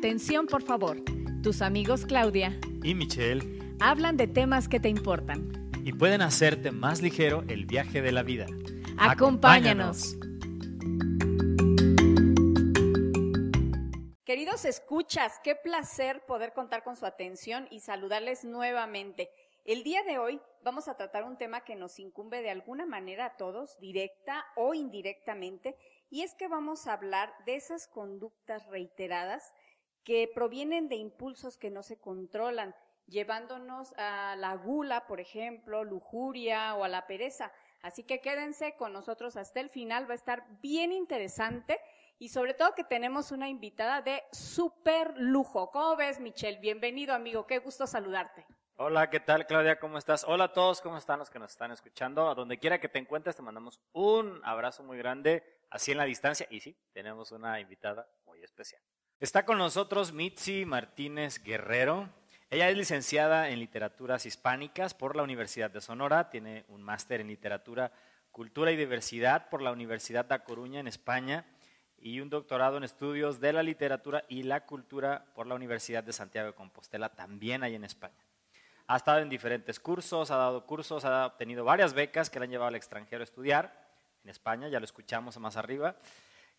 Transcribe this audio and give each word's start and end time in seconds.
Atención, 0.00 0.46
por 0.46 0.62
favor. 0.62 0.96
Tus 1.42 1.60
amigos 1.60 2.06
Claudia 2.06 2.58
y 2.82 2.94
Michelle 2.94 3.76
hablan 3.80 4.16
de 4.16 4.26
temas 4.26 4.66
que 4.66 4.80
te 4.80 4.88
importan 4.88 5.70
y 5.84 5.92
pueden 5.92 6.22
hacerte 6.22 6.70
más 6.70 7.02
ligero 7.02 7.44
el 7.48 7.66
viaje 7.66 8.00
de 8.00 8.10
la 8.10 8.22
vida. 8.22 8.46
Acompáñanos. 8.96 10.16
Queridos 14.24 14.64
escuchas, 14.64 15.38
qué 15.44 15.54
placer 15.54 16.24
poder 16.24 16.54
contar 16.54 16.82
con 16.82 16.96
su 16.96 17.04
atención 17.04 17.68
y 17.70 17.80
saludarles 17.80 18.42
nuevamente. 18.42 19.28
El 19.66 19.82
día 19.82 20.02
de 20.04 20.18
hoy 20.18 20.40
vamos 20.64 20.88
a 20.88 20.96
tratar 20.96 21.24
un 21.24 21.36
tema 21.36 21.60
que 21.60 21.76
nos 21.76 21.98
incumbe 21.98 22.40
de 22.40 22.48
alguna 22.48 22.86
manera 22.86 23.26
a 23.26 23.36
todos, 23.36 23.78
directa 23.80 24.46
o 24.56 24.72
indirectamente, 24.72 25.76
y 26.08 26.22
es 26.22 26.34
que 26.34 26.48
vamos 26.48 26.86
a 26.86 26.94
hablar 26.94 27.34
de 27.44 27.56
esas 27.56 27.86
conductas 27.86 28.66
reiteradas 28.68 29.52
que 30.04 30.30
provienen 30.34 30.88
de 30.88 30.96
impulsos 30.96 31.56
que 31.56 31.70
no 31.70 31.82
se 31.82 31.98
controlan, 31.98 32.74
llevándonos 33.06 33.92
a 33.96 34.36
la 34.36 34.54
gula, 34.54 35.06
por 35.06 35.20
ejemplo, 35.20 35.84
lujuria 35.84 36.74
o 36.74 36.84
a 36.84 36.88
la 36.88 37.06
pereza. 37.06 37.52
Así 37.82 38.04
que 38.04 38.20
quédense 38.20 38.76
con 38.76 38.92
nosotros 38.92 39.36
hasta 39.36 39.60
el 39.60 39.70
final, 39.70 40.08
va 40.08 40.12
a 40.12 40.16
estar 40.16 40.44
bien 40.60 40.92
interesante 40.92 41.80
y 42.18 42.28
sobre 42.28 42.54
todo 42.54 42.74
que 42.74 42.84
tenemos 42.84 43.32
una 43.32 43.48
invitada 43.48 44.02
de 44.02 44.22
súper 44.30 45.14
lujo. 45.16 45.70
¿Cómo 45.70 45.96
ves, 45.96 46.20
Michelle? 46.20 46.60
Bienvenido, 46.60 47.14
amigo, 47.14 47.46
qué 47.46 47.58
gusto 47.58 47.86
saludarte. 47.86 48.46
Hola, 48.76 49.10
¿qué 49.10 49.20
tal, 49.20 49.46
Claudia? 49.46 49.78
¿Cómo 49.78 49.98
estás? 49.98 50.24
Hola 50.24 50.44
a 50.44 50.52
todos, 50.52 50.80
¿cómo 50.80 50.96
están 50.96 51.18
los 51.18 51.28
que 51.28 51.38
nos 51.38 51.52
están 51.52 51.70
escuchando? 51.70 52.28
A 52.28 52.34
donde 52.34 52.58
quiera 52.58 52.80
que 52.80 52.88
te 52.88 52.98
encuentres, 52.98 53.36
te 53.36 53.42
mandamos 53.42 53.80
un 53.92 54.40
abrazo 54.44 54.82
muy 54.82 54.96
grande, 54.96 55.42
así 55.68 55.92
en 55.92 55.98
la 55.98 56.04
distancia. 56.04 56.46
Y 56.50 56.60
sí, 56.60 56.76
tenemos 56.92 57.32
una 57.32 57.60
invitada 57.60 58.08
muy 58.24 58.42
especial. 58.42 58.82
Está 59.20 59.44
con 59.44 59.58
nosotros 59.58 60.14
Mitzi 60.14 60.64
Martínez 60.64 61.44
Guerrero. 61.44 62.08
Ella 62.48 62.70
es 62.70 62.76
licenciada 62.78 63.50
en 63.50 63.58
Literaturas 63.58 64.24
Hispánicas 64.24 64.94
por 64.94 65.14
la 65.14 65.22
Universidad 65.22 65.70
de 65.70 65.82
Sonora, 65.82 66.30
tiene 66.30 66.64
un 66.68 66.82
máster 66.82 67.20
en 67.20 67.26
Literatura, 67.26 67.92
Cultura 68.30 68.72
y 68.72 68.76
Diversidad 68.76 69.50
por 69.50 69.60
la 69.60 69.72
Universidad 69.72 70.24
de 70.24 70.42
Coruña 70.42 70.80
en 70.80 70.86
España 70.86 71.44
y 71.98 72.20
un 72.20 72.30
doctorado 72.30 72.78
en 72.78 72.84
Estudios 72.84 73.40
de 73.40 73.52
la 73.52 73.62
Literatura 73.62 74.24
y 74.26 74.42
la 74.42 74.64
Cultura 74.64 75.26
por 75.34 75.46
la 75.46 75.54
Universidad 75.54 76.02
de 76.02 76.14
Santiago 76.14 76.46
de 76.46 76.54
Compostela, 76.54 77.10
también 77.10 77.62
ahí 77.62 77.74
en 77.74 77.84
España. 77.84 78.24
Ha 78.86 78.96
estado 78.96 79.18
en 79.18 79.28
diferentes 79.28 79.78
cursos, 79.78 80.30
ha 80.30 80.36
dado 80.36 80.64
cursos, 80.64 81.04
ha 81.04 81.26
obtenido 81.26 81.62
varias 81.62 81.92
becas 81.92 82.30
que 82.30 82.38
le 82.38 82.46
han 82.46 82.52
llevado 82.52 82.68
al 82.68 82.74
extranjero 82.74 83.20
a 83.20 83.24
estudiar, 83.24 83.86
en 84.24 84.30
España, 84.30 84.68
ya 84.68 84.80
lo 84.80 84.86
escuchamos 84.86 85.38
más 85.38 85.58
arriba 85.58 85.96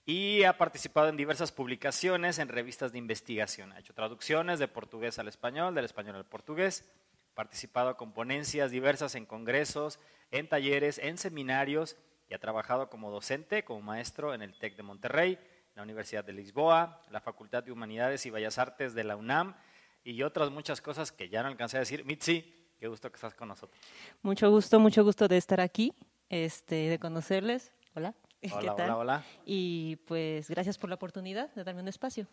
y 0.05 0.44
ha 0.44 0.57
participado 0.57 1.09
en 1.09 1.17
diversas 1.17 1.52
publicaciones 1.52 2.39
en 2.39 2.49
revistas 2.49 2.91
de 2.91 2.97
investigación. 2.97 3.71
Ha 3.71 3.80
hecho 3.80 3.94
traducciones 3.94 4.59
de 4.59 4.67
portugués 4.67 5.19
al 5.19 5.27
español, 5.27 5.75
del 5.75 5.85
español 5.85 6.16
al 6.16 6.25
portugués, 6.25 6.89
participado 7.33 7.95
con 7.97 8.13
ponencias 8.13 8.71
diversas 8.71 9.16
en 9.16 9.25
congresos, 9.25 9.99
en 10.31 10.47
talleres, 10.47 10.97
en 10.97 11.17
seminarios 11.17 11.97
y 12.30 12.33
ha 12.33 12.39
trabajado 12.39 12.89
como 12.89 13.11
docente, 13.11 13.63
como 13.63 13.81
maestro 13.81 14.33
en 14.33 14.41
el 14.41 14.58
TEC 14.58 14.75
de 14.75 14.83
Monterrey, 14.83 15.39
la 15.75 15.83
Universidad 15.83 16.23
de 16.23 16.33
Lisboa, 16.33 17.02
la 17.09 17.21
Facultad 17.21 17.63
de 17.63 17.71
Humanidades 17.71 18.25
y 18.25 18.30
Bellas 18.30 18.58
Artes 18.58 18.93
de 18.93 19.03
la 19.03 19.15
UNAM 19.15 19.55
y 20.03 20.23
otras 20.23 20.49
muchas 20.49 20.81
cosas 20.81 21.11
que 21.11 21.30
ya 21.30 21.43
no 21.43 21.49
alcancé 21.49 21.77
a 21.77 21.81
decir. 21.81 22.05
Mitzi, 22.05 22.73
qué 22.80 22.88
gusto 22.88 23.11
que 23.11 23.15
estás 23.15 23.36
con 23.36 23.47
nosotros. 23.47 23.80
Mucho 24.21 24.49
gusto, 24.49 24.80
mucho 24.80 25.03
gusto 25.03 25.27
de 25.27 25.38
estar 25.38 25.61
aquí, 25.61 25.93
este, 26.30 26.89
de 26.89 26.99
conocerles. 26.99 27.71
Hola. 27.93 28.15
Hola, 28.50 28.73
hola, 28.73 28.97
hola. 28.97 29.25
Y 29.45 29.97
pues 30.08 30.50
gracias 30.50 30.78
por 30.78 30.89
la 30.89 30.95
oportunidad 30.95 31.53
de 31.53 31.64
darme 31.64 31.81
un 31.81 31.88
espacio. 31.88 32.28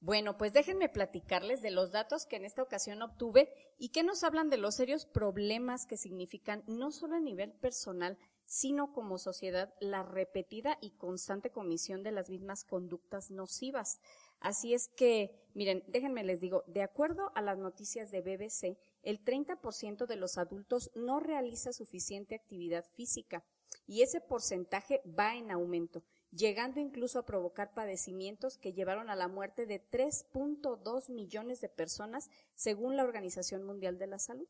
Bueno, 0.00 0.38
pues 0.38 0.52
déjenme 0.52 0.88
platicarles 0.88 1.60
de 1.60 1.70
los 1.70 1.90
datos 1.90 2.24
que 2.26 2.36
en 2.36 2.44
esta 2.44 2.62
ocasión 2.62 3.02
obtuve 3.02 3.52
y 3.78 3.88
que 3.88 4.02
nos 4.02 4.22
hablan 4.22 4.48
de 4.48 4.58
los 4.58 4.76
serios 4.76 5.06
problemas 5.06 5.86
que 5.86 5.96
significan 5.96 6.62
no 6.66 6.92
solo 6.92 7.16
a 7.16 7.20
nivel 7.20 7.52
personal, 7.52 8.16
sino 8.44 8.92
como 8.92 9.18
sociedad 9.18 9.74
la 9.80 10.02
repetida 10.02 10.78
y 10.80 10.90
constante 10.90 11.50
comisión 11.50 12.02
de 12.02 12.12
las 12.12 12.30
mismas 12.30 12.64
conductas 12.64 13.30
nocivas. 13.30 13.98
Así 14.40 14.74
es 14.74 14.88
que, 14.88 15.30
miren, 15.54 15.82
déjenme 15.88 16.22
les 16.22 16.40
digo, 16.40 16.64
de 16.66 16.82
acuerdo 16.82 17.32
a 17.34 17.40
las 17.40 17.58
noticias 17.58 18.10
de 18.10 18.20
BBC, 18.20 18.78
el 19.04 19.24
30% 19.24 20.06
de 20.06 20.16
los 20.16 20.38
adultos 20.38 20.90
no 20.94 21.20
realiza 21.20 21.72
suficiente 21.72 22.34
actividad 22.34 22.84
física 22.94 23.44
y 23.86 24.02
ese 24.02 24.20
porcentaje 24.20 25.02
va 25.06 25.36
en 25.36 25.50
aumento, 25.50 26.02
llegando 26.30 26.80
incluso 26.80 27.18
a 27.18 27.26
provocar 27.26 27.74
padecimientos 27.74 28.58
que 28.58 28.72
llevaron 28.72 29.10
a 29.10 29.16
la 29.16 29.28
muerte 29.28 29.66
de 29.66 29.82
3.2 29.90 31.10
millones 31.10 31.60
de 31.60 31.68
personas 31.68 32.30
según 32.54 32.96
la 32.96 33.04
Organización 33.04 33.62
Mundial 33.64 33.98
de 33.98 34.06
la 34.06 34.18
Salud. 34.18 34.48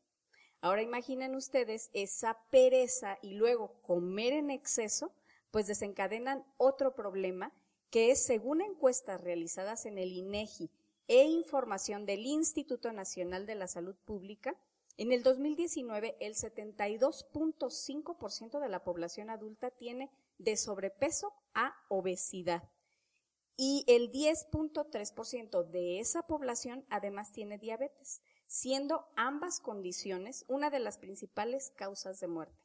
Ahora 0.61 0.81
imaginen 0.81 1.35
ustedes 1.35 1.89
esa 1.93 2.39
pereza 2.49 3.17
y 3.21 3.33
luego 3.33 3.81
comer 3.81 4.33
en 4.33 4.49
exceso, 4.49 5.13
pues 5.51 5.67
desencadenan 5.67 6.43
otro 6.57 6.95
problema 6.95 7.53
que 7.89 8.11
es, 8.11 8.25
según 8.25 8.61
encuestas 8.61 9.21
realizadas 9.21 9.85
en 9.85 9.97
el 9.97 10.11
INEGI 10.11 10.69
e 11.07 11.23
información 11.23 12.05
del 12.05 12.25
Instituto 12.25 12.91
Nacional 12.91 13.45
de 13.45 13.55
la 13.55 13.67
Salud 13.67 13.95
Pública, 14.05 14.57
en 14.97 15.11
el 15.11 15.23
2019 15.23 16.15
el 16.19 16.35
72.5% 16.35 18.59
de 18.59 18.69
la 18.69 18.83
población 18.83 19.29
adulta 19.29 19.71
tiene 19.71 20.09
de 20.37 20.57
sobrepeso 20.57 21.33
a 21.53 21.73
obesidad 21.89 22.69
y 23.57 23.85
el 23.87 24.11
10.3% 24.11 25.65
de 25.65 25.99
esa 25.99 26.23
población 26.23 26.85
además 26.89 27.31
tiene 27.31 27.57
diabetes, 27.57 28.21
siendo 28.47 29.07
ambas 29.15 29.59
condiciones 29.59 30.45
una 30.47 30.69
de 30.69 30.79
las 30.79 30.97
principales 30.97 31.71
causas 31.75 32.19
de 32.19 32.27
muerte. 32.27 32.59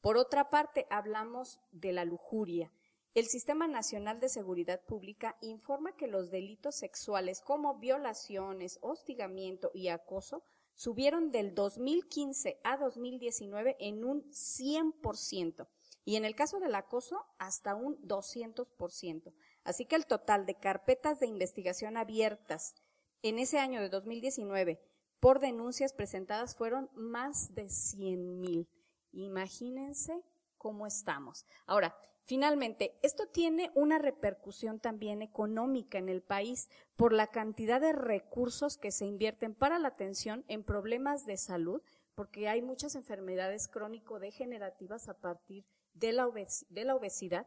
Por 0.00 0.16
otra 0.16 0.50
parte, 0.50 0.86
hablamos 0.90 1.60
de 1.72 1.92
la 1.92 2.04
lujuria, 2.04 2.72
el 3.14 3.26
Sistema 3.26 3.66
Nacional 3.66 4.20
de 4.20 4.28
Seguridad 4.28 4.80
Pública 4.84 5.36
informa 5.40 5.96
que 5.96 6.06
los 6.06 6.30
delitos 6.30 6.76
sexuales 6.76 7.40
como 7.40 7.78
violaciones, 7.78 8.78
hostigamiento 8.82 9.70
y 9.74 9.88
acoso 9.88 10.42
subieron 10.74 11.32
del 11.32 11.54
2015 11.54 12.60
a 12.62 12.76
2019 12.76 13.76
en 13.80 14.04
un 14.04 14.22
100% 14.30 15.66
y 16.04 16.16
en 16.16 16.24
el 16.24 16.34
caso 16.34 16.60
del 16.60 16.74
acoso 16.74 17.26
hasta 17.38 17.74
un 17.74 18.00
200%. 18.06 19.34
Así 19.64 19.84
que 19.84 19.96
el 19.96 20.06
total 20.06 20.46
de 20.46 20.54
carpetas 20.54 21.18
de 21.20 21.26
investigación 21.26 21.96
abiertas 21.96 22.74
en 23.22 23.38
ese 23.38 23.58
año 23.58 23.80
de 23.80 23.88
2019 23.88 24.80
por 25.20 25.40
denuncias 25.40 25.92
presentadas 25.92 26.54
fueron 26.54 26.88
más 26.94 27.54
de 27.54 27.68
100 27.68 28.40
mil. 28.40 28.68
Imagínense 29.12 30.22
cómo 30.56 30.86
estamos. 30.86 31.44
Ahora, 31.66 31.94
Finalmente, 32.28 32.94
esto 33.00 33.26
tiene 33.26 33.72
una 33.74 33.96
repercusión 33.96 34.80
también 34.80 35.22
económica 35.22 35.96
en 35.96 36.10
el 36.10 36.20
país 36.20 36.68
por 36.94 37.14
la 37.14 37.28
cantidad 37.28 37.80
de 37.80 37.94
recursos 37.94 38.76
que 38.76 38.92
se 38.92 39.06
invierten 39.06 39.54
para 39.54 39.78
la 39.78 39.88
atención 39.88 40.44
en 40.46 40.62
problemas 40.62 41.24
de 41.24 41.38
salud, 41.38 41.80
porque 42.14 42.46
hay 42.46 42.60
muchas 42.60 42.96
enfermedades 42.96 43.66
crónico-degenerativas 43.66 45.08
a 45.08 45.14
partir 45.14 45.64
de 45.94 46.12
la, 46.12 46.28
de 46.68 46.84
la 46.84 46.96
obesidad, 46.96 47.46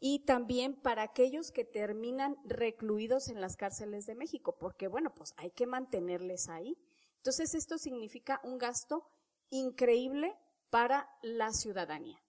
y 0.00 0.24
también 0.24 0.74
para 0.74 1.02
aquellos 1.04 1.52
que 1.52 1.64
terminan 1.64 2.36
recluidos 2.46 3.28
en 3.28 3.40
las 3.40 3.56
cárceles 3.56 4.06
de 4.06 4.16
México, 4.16 4.56
porque 4.58 4.88
bueno, 4.88 5.14
pues 5.14 5.34
hay 5.36 5.52
que 5.52 5.66
mantenerles 5.66 6.48
ahí. 6.48 6.76
Entonces, 7.18 7.54
esto 7.54 7.78
significa 7.78 8.40
un 8.42 8.58
gasto 8.58 9.06
increíble 9.50 10.34
para 10.68 11.08
la 11.22 11.52
ciudadanía. 11.52 12.25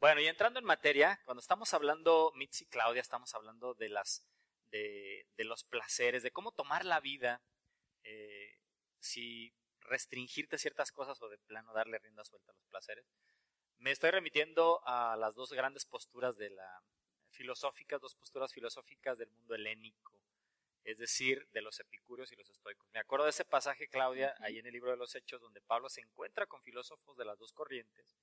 Bueno, 0.00 0.20
y 0.20 0.28
entrando 0.28 0.60
en 0.60 0.64
materia, 0.64 1.20
cuando 1.24 1.40
estamos 1.40 1.74
hablando, 1.74 2.30
Mitzi 2.36 2.64
y 2.64 2.66
Claudia, 2.68 3.00
estamos 3.00 3.34
hablando 3.34 3.74
de, 3.74 3.88
las, 3.88 4.24
de, 4.70 5.26
los 5.38 5.64
placeres, 5.64 6.22
de 6.22 6.30
cómo 6.30 6.52
tomar 6.52 6.84
la 6.84 7.00
vida, 7.00 7.42
eh, 8.04 8.60
si 9.00 9.52
restringirte 9.80 10.56
ciertas 10.56 10.92
cosas 10.92 11.20
o 11.20 11.28
de 11.28 11.38
plano 11.38 11.72
darle 11.72 11.98
rienda 11.98 12.24
suelta 12.24 12.52
a 12.52 12.54
los 12.54 12.64
placeres. 12.66 13.06
Me 13.78 13.90
estoy 13.90 14.12
remitiendo 14.12 14.80
a 14.84 15.16
las 15.16 15.34
dos 15.34 15.52
grandes 15.52 15.84
posturas 15.84 16.36
de 16.36 16.50
la 16.50 16.82
filosóficas, 17.30 18.00
dos 18.00 18.14
posturas 18.14 18.52
filosóficas 18.52 19.18
del 19.18 19.30
mundo 19.30 19.56
helénico, 19.56 20.20
es 20.84 20.98
decir, 20.98 21.48
de 21.50 21.60
los 21.60 21.80
epicúreos 21.80 22.30
y 22.30 22.36
los 22.36 22.48
estoicos. 22.48 22.88
Me 22.92 23.00
acuerdo 23.00 23.24
de 23.24 23.30
ese 23.30 23.44
pasaje, 23.44 23.88
Claudia, 23.88 24.36
ahí 24.38 24.58
en 24.58 24.66
el 24.66 24.72
libro 24.72 24.92
de 24.92 24.96
los 24.96 25.16
Hechos, 25.16 25.40
donde 25.40 25.60
Pablo 25.60 25.88
se 25.88 26.02
encuentra 26.02 26.46
con 26.46 26.62
filósofos 26.62 27.16
de 27.16 27.24
las 27.24 27.38
dos 27.38 27.52
corrientes 27.52 28.17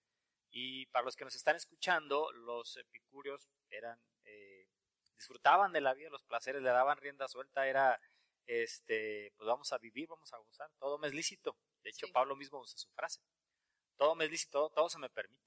y 0.57 0.85
para 0.85 1.03
los 1.03 1.17
que 1.17 1.25
nos 1.25 1.35
están 1.35 1.57
escuchando, 1.57 2.31
los 2.31 2.77
epicúreos 2.77 3.49
eran, 3.69 3.99
eh, 4.23 4.69
disfrutaban 5.17 5.73
de 5.73 5.81
la 5.81 5.93
vida, 5.93 6.09
los 6.09 6.23
placeres, 6.23 6.61
le 6.61 6.69
daban 6.69 6.97
rienda 6.97 7.27
suelta, 7.27 7.67
era, 7.67 7.99
este, 8.47 9.33
pues 9.35 9.47
vamos 9.47 9.73
a 9.73 9.79
vivir, 9.79 10.07
vamos 10.07 10.31
a 10.31 10.37
gozar, 10.37 10.71
todo 10.79 10.97
me 10.97 11.07
es 11.07 11.13
lícito. 11.13 11.57
De 11.83 11.89
hecho, 11.89 12.07
Pablo 12.13 12.37
mismo 12.37 12.61
usa 12.61 12.77
su 12.77 12.89
frase. 12.91 13.19
todo 13.97 14.15
me 14.15 14.23
es 14.23 14.31
lícito, 14.31 14.69
todo 14.69 14.87
se 14.87 14.97
me 14.97 15.09
permite. 15.09 15.43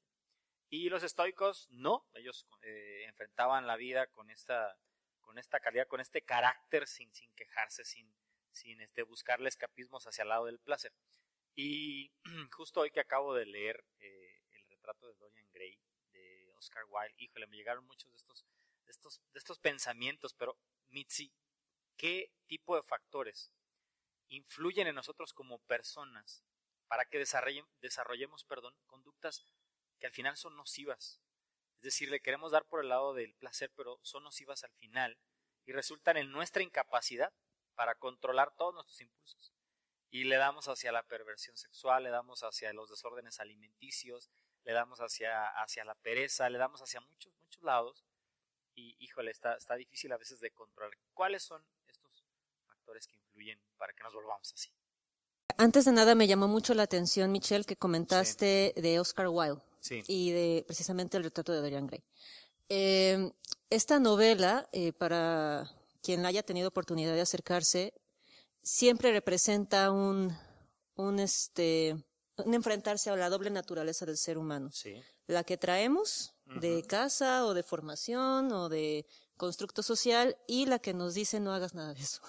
Y 0.69 0.91
los 0.91 1.03
estoicos 1.03 1.71
no, 1.71 2.07
ellos 2.13 2.47
eh, 2.61 3.05
enfrentaban 3.07 3.67
la 3.67 3.77
vida 3.77 4.09
con 4.09 4.29
esta, 4.29 4.79
con 5.23 5.39
esta 5.39 5.59
calidad, 5.59 5.87
con 5.87 6.03
este 6.03 6.21
carácter, 6.21 6.87
sin, 6.87 7.15
sin 7.15 7.33
quejarse, 7.33 7.87
sin, 7.87 8.15
sin 8.53 8.79
este, 8.83 9.05
buscarle 9.05 9.49
escapismos 9.49 10.07
hacia 10.07 10.21
el 10.21 10.29
lado 10.29 10.45
del 10.45 10.59
placer. 10.59 10.93
Y 11.55 12.13
justo 12.53 12.81
hoy 12.81 12.91
que 12.91 13.01
acabo 13.01 13.33
de 13.33 13.47
leer 13.47 13.83
eh, 14.01 14.28
retrato 14.89 15.07
de 15.09 15.15
Dorian 15.15 15.51
Gray 15.53 15.79
de 16.13 16.53
Oscar 16.57 16.85
Wilde, 16.89 17.15
híjole, 17.19 17.47
me 17.47 17.57
llegaron 17.57 17.85
muchos 17.87 18.11
de 18.11 18.17
estos, 18.17 18.47
de 18.87 18.93
estos, 18.93 19.23
de 19.33 19.39
estos 19.39 19.59
pensamientos, 19.59 20.35
pero 20.35 20.59
Mitzi, 20.89 21.33
¿qué 21.97 22.33
tipo 22.47 22.77
de 22.77 22.83
factores 22.83 23.53
influyen 24.29 24.87
en 24.87 24.95
nosotros 24.95 25.33
como 25.33 25.59
personas 25.61 26.45
para 26.87 27.05
que 27.05 27.19
desarrollemos 27.19 28.45
perdón, 28.45 28.75
conductas 28.87 29.45
que 29.99 30.07
al 30.07 30.13
final 30.13 30.37
son 30.37 30.57
nocivas. 30.57 31.21
Es 31.77 31.83
decir, 31.83 32.11
le 32.11 32.21
queremos 32.21 32.53
dar 32.53 32.65
por 32.67 32.81
el 32.81 32.89
lado 32.89 33.15
del 33.15 33.35
placer, 33.35 33.71
pero 33.77 33.99
son 34.03 34.25
nocivas 34.25 34.65
al 34.65 34.73
final 34.73 35.19
y 35.67 35.73
resultan 35.73 36.17
en 36.17 36.31
nuestra 36.31 36.63
incapacidad 36.63 37.33
para 37.75 37.95
controlar 37.95 38.55
todos 38.57 38.75
nuestros 38.75 39.01
impulsos. 39.01 39.53
Y 40.11 40.25
le 40.25 40.37
damos 40.37 40.67
hacia 40.69 40.93
la 40.93 41.03
perversión 41.03 41.57
sexual, 41.57 42.05
le 42.05 42.11
damos 42.11 42.43
hacia 42.43 42.73
los 42.73 42.89
desórdenes 42.89 43.41
alimenticios, 43.41 44.31
le 44.69 44.75
damos 44.75 45.01
hacia, 45.01 45.47
hacia 45.63 45.83
la 45.83 45.95
pereza, 45.95 46.51
le 46.51 46.59
damos 46.59 46.83
hacia 46.83 47.01
muchos, 47.01 47.33
muchos 47.41 47.63
lados. 47.63 48.05
Y 48.75 48.95
híjole, 48.99 49.31
está, 49.31 49.55
está 49.55 49.75
difícil 49.77 50.13
a 50.13 50.19
veces 50.19 50.41
de 50.41 50.51
controlar. 50.51 50.93
¿Cuáles 51.15 51.43
son 51.43 51.65
estos 51.87 52.23
factores 52.67 53.07
que 53.07 53.17
influyen 53.17 53.59
para 53.79 53.95
que 53.95 54.05
nos 54.05 54.13
volvamos 54.13 54.53
así? 54.53 54.71
Antes 55.57 55.87
de 55.87 55.93
nada 55.93 56.15
me 56.15 56.27
llamó 56.27 56.49
mucho 56.49 56.75
la 56.75 56.83
atención, 56.83 57.33
Michelle, 57.33 57.65
que 57.65 57.77
comentaste 57.77 58.75
de 58.77 59.01
Oscar 59.01 59.29
Wilde 59.29 59.63
y 60.07 60.33
de 60.33 60.65
precisamente 60.67 61.17
el 61.17 61.25
retrato 61.25 61.53
de 61.53 61.63
Dorian 61.63 61.87
Gray. 61.87 62.05
Eh, 62.69 63.33
esta 63.71 63.99
novela, 63.99 64.69
eh, 64.73 64.93
para 64.93 65.67
quien 66.03 66.27
haya 66.27 66.43
tenido 66.43 66.69
oportunidad 66.69 67.15
de 67.15 67.23
acercarse, 67.23 67.95
siempre 68.63 69.13
representa 69.13 69.91
un, 69.91 70.37
un, 70.97 71.19
este, 71.21 71.97
enfrentarse 72.47 73.11
a 73.11 73.17
la 73.17 73.29
doble 73.29 73.51
naturaleza 73.51 74.07
del 74.07 74.17
ser 74.17 74.39
humano. 74.39 74.71
La 75.27 75.45
que 75.45 75.57
traemos 75.57 76.35
de 76.47 76.83
casa 76.85 77.45
o 77.45 77.55
de 77.55 77.63
formación 77.63 78.53
o 78.53 78.69
de 78.69 79.07
constructo 79.37 79.83
social 79.83 80.37
y 80.47 80.67
la 80.67 80.79
que 80.79 80.95
nos 80.95 81.15
dice 81.15 81.41
no 81.41 81.53
hagas 81.53 81.75
nada 81.75 81.95
de 81.95 82.01
eso. 82.01 82.21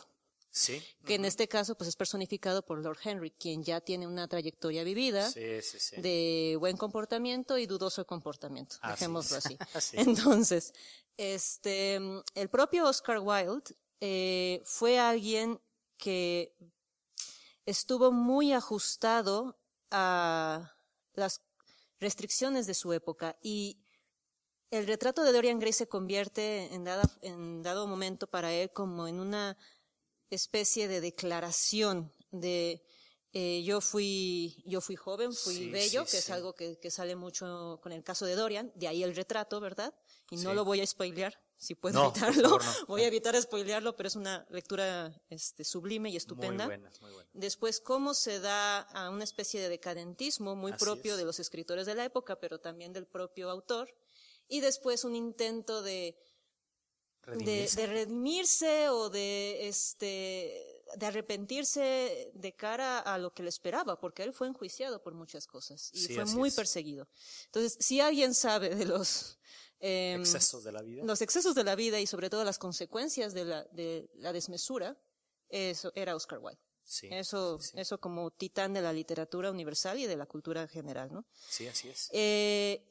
Sí. 0.51 0.81
Que 1.05 1.15
en 1.15 1.25
este 1.25 1.47
caso 1.47 1.75
pues 1.75 1.89
es 1.89 1.95
personificado 1.95 2.65
por 2.65 2.79
Lord 2.79 2.97
Henry, 3.03 3.31
quien 3.31 3.63
ya 3.63 3.81
tiene 3.81 4.07
una 4.07 4.27
trayectoria 4.27 4.83
vivida 4.83 5.29
de 5.31 6.57
buen 6.59 6.75
comportamiento 6.75 7.57
y 7.57 7.67
dudoso 7.67 8.05
comportamiento, 8.05 8.77
dejémoslo 8.83 9.37
así. 9.37 9.57
Entonces, 9.93 10.73
este, 11.17 11.99
el 12.33 12.49
propio 12.49 12.87
Oscar 12.87 13.19
Wilde 13.19 13.75
eh, 14.01 14.61
fue 14.65 14.97
alguien 14.97 15.61
que 15.97 16.55
estuvo 17.65 18.11
muy 18.11 18.53
ajustado 18.53 19.58
a 19.91 20.75
las 21.13 21.41
restricciones 21.99 22.67
de 22.67 22.73
su 22.73 22.93
época 22.93 23.37
y 23.41 23.81
el 24.71 24.87
retrato 24.87 25.23
de 25.23 25.31
Dorian 25.31 25.59
Gray 25.59 25.73
se 25.73 25.87
convierte 25.87 26.73
en, 26.73 26.87
en 27.21 27.63
dado 27.63 27.87
momento 27.87 28.27
para 28.27 28.53
él 28.53 28.71
como 28.71 29.07
en 29.07 29.19
una 29.19 29.57
especie 30.29 30.87
de 30.87 31.01
declaración 31.01 32.13
de 32.31 32.83
eh, 33.33 33.61
yo 33.63 33.79
fui 33.79 34.63
yo 34.65 34.81
fui 34.81 34.95
joven, 34.95 35.33
fui 35.33 35.69
bello, 35.69 36.05
que 36.05 36.17
es 36.17 36.29
algo 36.31 36.53
que, 36.53 36.79
que, 36.79 36.89
sale 36.89 37.15
mucho 37.15 37.79
con 37.83 37.91
el 37.91 38.03
caso 38.03 38.25
de 38.25 38.35
Dorian, 38.35 38.71
de 38.75 38.87
ahí 38.87 39.03
el 39.03 39.15
retrato, 39.15 39.59
¿verdad? 39.59 39.93
Y 40.31 40.37
no 40.37 40.55
lo 40.55 40.65
voy 40.65 40.81
a 40.81 40.87
spoilear, 40.87 41.39
si 41.59 41.75
puedo 41.75 42.05
evitarlo. 42.05 42.57
Voy 42.87 43.03
a 43.03 43.07
evitar 43.07 43.39
spoilearlo, 43.39 43.95
pero 43.95 44.07
es 44.07 44.15
una 44.15 44.47
lectura 44.49 45.13
este, 45.29 45.63
sublime 45.63 46.09
y 46.09 46.15
estupenda. 46.15 46.65
Muy 46.65 46.77
buena, 46.77 46.91
muy 47.01 47.11
buena. 47.11 47.29
Después, 47.33 47.81
cómo 47.81 48.13
se 48.13 48.39
da 48.39 48.79
a 48.79 49.09
una 49.09 49.25
especie 49.25 49.61
de 49.61 49.69
decadentismo 49.69 50.55
muy 50.55 50.73
propio 50.73 51.17
de 51.17 51.25
los 51.25 51.39
escritores 51.39 51.85
de 51.85 51.95
la 51.95 52.05
época, 52.05 52.39
pero 52.39 52.59
también 52.59 52.93
del 52.93 53.05
propio 53.05 53.49
autor. 53.49 53.93
Y 54.47 54.61
después 54.61 55.03
un 55.03 55.15
intento 55.15 55.83
de 55.83 56.17
de, 57.37 57.87
redimirse 57.87 58.89
o 58.89 59.09
de, 59.09 59.67
este, 59.67 60.83
de 60.95 61.05
arrepentirse 61.05 62.31
de 62.33 62.55
cara 62.55 62.99
a 62.99 63.17
lo 63.17 63.33
que 63.33 63.43
le 63.43 63.49
esperaba, 63.49 63.99
porque 63.99 64.23
él 64.23 64.33
fue 64.33 64.47
enjuiciado 64.47 65.01
por 65.01 65.13
muchas 65.13 65.47
cosas 65.47 65.91
y 65.93 66.13
fue 66.13 66.25
muy 66.25 66.51
perseguido. 66.51 67.07
Entonces, 67.45 67.77
si 67.79 67.99
alguien 67.99 68.33
sabe 68.33 68.75
de 68.75 68.85
los 68.85 69.37
em, 69.79 70.21
excesos 70.21 70.63
de 70.63 70.71
la 70.71 70.81
vida, 70.81 71.03
los 71.03 71.21
excesos 71.21 71.55
de 71.55 71.63
la 71.63 71.75
vida 71.75 71.99
y 71.99 72.07
sobre 72.07 72.29
todo 72.29 72.43
las 72.43 72.57
consecuencias 72.57 73.33
de 73.33 73.45
la, 73.45 73.63
de 73.65 74.09
la 74.15 74.33
desmesura, 74.33 74.97
eso 75.49 75.91
era 75.95 76.15
Oscar 76.15 76.39
Wilde. 76.39 76.59
eso, 77.11 77.59
eso 77.73 77.99
como 77.99 78.31
titán 78.31 78.73
de 78.73 78.81
la 78.81 78.93
literatura 78.93 79.51
universal 79.51 79.99
y 79.99 80.07
de 80.07 80.17
la 80.17 80.25
cultura 80.25 80.67
general, 80.67 81.11
¿no? 81.11 81.25
Sí, 81.49 81.67
así 81.67 81.89
es. 81.89 82.09
Eh, 82.11 82.87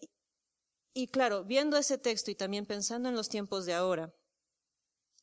y 0.95 1.09
claro, 1.09 1.45
viendo 1.45 1.77
ese 1.77 1.99
texto 1.99 2.31
y 2.31 2.35
también 2.35 2.67
pensando 2.67 3.09
en 3.09 3.15
los 3.15 3.29
tiempos 3.29 3.67
de 3.67 3.75
ahora, 3.75 4.13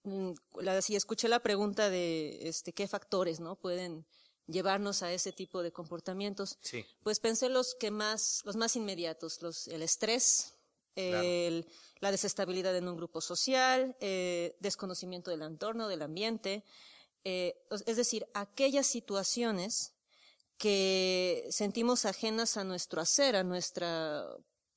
mm, 0.03 0.31
la, 0.61 0.81
si 0.81 0.95
escuché 0.95 1.27
la 1.27 1.41
pregunta 1.41 1.89
de 1.89 2.47
este, 2.47 2.73
qué 2.73 2.87
factores 2.87 3.39
no 3.39 3.57
pueden 3.57 4.05
llevarnos 4.47 5.01
a 5.01 5.11
ese 5.11 5.31
tipo 5.31 5.63
de 5.63 5.71
comportamientos, 5.71 6.57
pues 7.03 7.19
pensé 7.19 7.49
los 7.49 7.75
que 7.75 7.91
más, 7.91 8.41
los 8.45 8.55
más 8.55 8.75
inmediatos, 8.75 9.41
los, 9.41 9.67
el 9.67 9.81
estrés, 9.81 10.54
el, 10.95 11.67
la 11.99 12.11
desestabilidad 12.11 12.75
en 12.75 12.87
un 12.87 12.97
grupo 12.97 13.21
social, 13.21 13.95
eh, 13.99 14.55
desconocimiento 14.59 15.31
del 15.31 15.41
entorno, 15.41 15.87
del 15.87 16.01
ambiente, 16.01 16.63
eh, 17.23 17.57
es 17.85 17.97
decir, 17.97 18.27
aquellas 18.33 18.87
situaciones 18.87 19.93
que 20.57 21.47
sentimos 21.49 22.05
ajenas 22.05 22.57
a 22.57 22.63
nuestro 22.63 23.01
hacer, 23.01 23.35
a 23.35 23.43
nuestra 23.43 24.25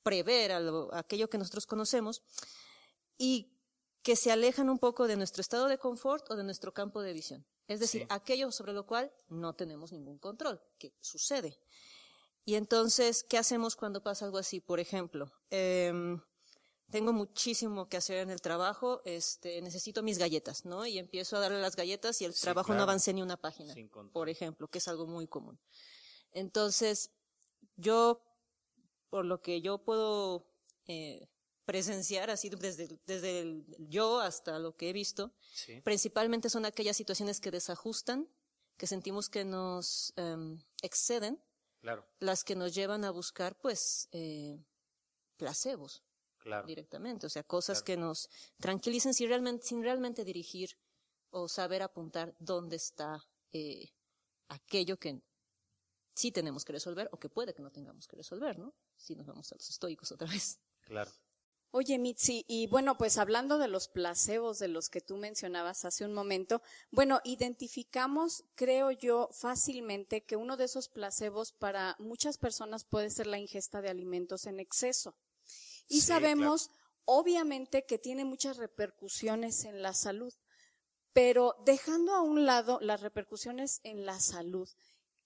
prever 0.03 0.53
a, 0.53 0.61
aquello 0.93 1.29
que 1.29 1.39
nosotros 1.39 1.67
conocemos 1.67 2.23
y 3.19 3.53
que 4.03 4.17
se 4.17 4.33
alejan 4.33 4.71
un 4.71 4.79
poco 4.79 5.07
de 5.07 5.17
nuestro 5.17 5.43
estado 5.43 5.69
de 5.69 5.77
confort 5.77 6.31
o 6.31 6.37
de 6.37 6.45
nuestro 6.45 6.73
campo 6.73 7.03
de 7.03 7.13
visión. 7.13 7.45
Es 7.67 7.81
decir, 7.81 8.07
aquello 8.09 8.51
sobre 8.51 8.73
lo 8.73 8.87
cual 8.87 9.13
no 9.29 9.55
tenemos 9.55 9.93
ningún 9.93 10.19
control, 10.19 10.63
que 10.79 10.95
sucede. 11.01 11.61
Y 12.49 12.55
entonces, 12.55 13.27
¿qué 13.29 13.37
hacemos 13.37 13.77
cuando 13.77 14.03
pasa 14.03 14.25
algo 14.25 14.39
así? 14.39 14.59
Por 14.59 14.81
ejemplo, 14.81 15.31
em, 15.51 16.19
tengo 16.91 17.13
muchísimo 17.13 17.91
que 17.91 17.99
hacer 17.99 18.17
en 18.21 18.31
el 18.31 18.41
trabajo, 18.41 19.03
este, 19.05 19.61
necesito 19.61 20.03
mis 20.03 20.17
galletas, 20.17 20.65
¿no? 20.65 20.87
Y 20.87 20.97
empiezo 20.97 21.37
a 21.37 21.41
darle 21.41 21.61
las 21.61 21.77
galletas 21.77 22.23
y 22.23 22.25
el 22.25 22.35
trabajo 22.35 22.73
no 22.73 22.85
avance 22.85 23.13
ni 23.13 23.21
una 23.21 23.37
página, 23.37 23.75
por 24.15 24.31
ejemplo, 24.31 24.67
que 24.67 24.79
es 24.79 24.89
algo 24.89 25.07
muy 25.07 25.27
común. 25.27 25.61
Entonces, 26.33 27.11
yo 27.77 28.23
por 29.11 29.27
lo 29.27 29.43
que 29.43 29.61
yo 29.61 29.85
puedo 29.85 30.51
eh, 30.87 31.29
presenciar, 31.67 32.31
así 32.31 32.49
desde, 32.49 32.99
desde 33.05 33.41
el 33.41 33.67
yo 33.79 34.21
hasta 34.21 34.59
lo 34.59 34.75
que 34.75 34.89
he 34.89 34.93
visto, 34.95 35.35
principalmente 35.85 36.49
son 36.49 36.65
aquellas 36.65 36.97
situaciones 36.97 37.41
que 37.41 37.51
desajustan, 37.51 38.27
que 38.79 38.87
sentimos 38.87 39.29
que 39.29 39.45
nos 39.45 40.15
em, 40.17 40.63
exceden, 40.81 41.39
las 42.21 42.45
que 42.45 42.57
nos 42.57 42.75
llevan 42.75 43.05
a 43.05 43.11
buscar, 43.11 43.57
pues, 43.57 44.09
eh, 44.13 44.65
placebos. 45.37 46.03
Directamente, 46.67 47.27
o 47.27 47.29
sea, 47.29 47.43
cosas 47.43 47.83
que 47.83 47.97
nos 47.99 48.31
tranquilicen 48.59 49.13
sin 49.13 49.29
realmente, 49.29 49.67
sin 49.67 49.83
realmente 49.83 50.25
dirigir 50.25 50.79
o 51.31 51.47
saber 51.47 51.83
apuntar 51.83 52.35
dónde 52.39 52.77
está 52.77 53.23
eh, 53.53 53.93
aquello 54.49 54.99
que 54.99 55.21
sí 56.15 56.33
tenemos 56.33 56.65
que 56.65 56.73
resolver 56.73 57.09
o 57.13 57.19
que 57.19 57.29
puede 57.29 57.55
que 57.55 57.63
no 57.63 57.71
tengamos 57.71 58.07
que 58.07 58.17
resolver, 58.17 58.59
¿no? 58.59 58.75
Si 58.97 59.15
nos 59.15 59.27
vamos 59.27 59.53
a 59.53 59.57
los 59.57 59.69
estoicos 59.69 60.11
otra 60.11 60.29
vez. 60.29 60.59
Claro. 60.81 61.11
Oye, 61.71 61.99
Mitzi, 61.99 62.47
y 62.49 62.67
bueno, 62.67 62.97
pues 62.97 63.19
hablando 63.19 63.59
de 63.59 63.69
los 63.69 63.89
placebos 63.89 64.59
de 64.59 64.69
los 64.69 64.89
que 64.89 65.03
tú 65.03 65.17
mencionabas 65.17 65.85
hace 65.85 66.07
un 66.07 66.15
momento, 66.15 66.63
bueno, 66.91 67.21
identificamos, 67.25 68.45
creo 68.55 68.91
yo, 68.91 69.29
fácilmente 69.33 70.23
que 70.23 70.37
uno 70.37 70.57
de 70.57 70.65
esos 70.65 70.89
placebos 70.89 71.53
para 71.53 71.95
muchas 71.99 72.39
personas 72.39 72.85
puede 72.85 73.11
ser 73.11 73.27
la 73.27 73.39
ingesta 73.39 73.83
de 73.83 73.91
alimentos 73.91 74.47
en 74.47 74.61
exceso. 74.61 75.15
Y 75.89 76.01
sabemos, 76.01 76.71
obviamente, 77.05 77.85
que 77.85 77.99
tiene 77.99 78.25
muchas 78.25 78.57
repercusiones 78.57 79.65
en 79.65 79.83
la 79.83 79.93
salud. 79.93 80.33
Pero 81.13 81.57
dejando 81.65 82.15
a 82.15 82.23
un 82.23 82.47
lado 82.47 82.79
las 82.81 83.01
repercusiones 83.01 83.81
en 83.83 84.07
la 84.07 84.21
salud, 84.21 84.69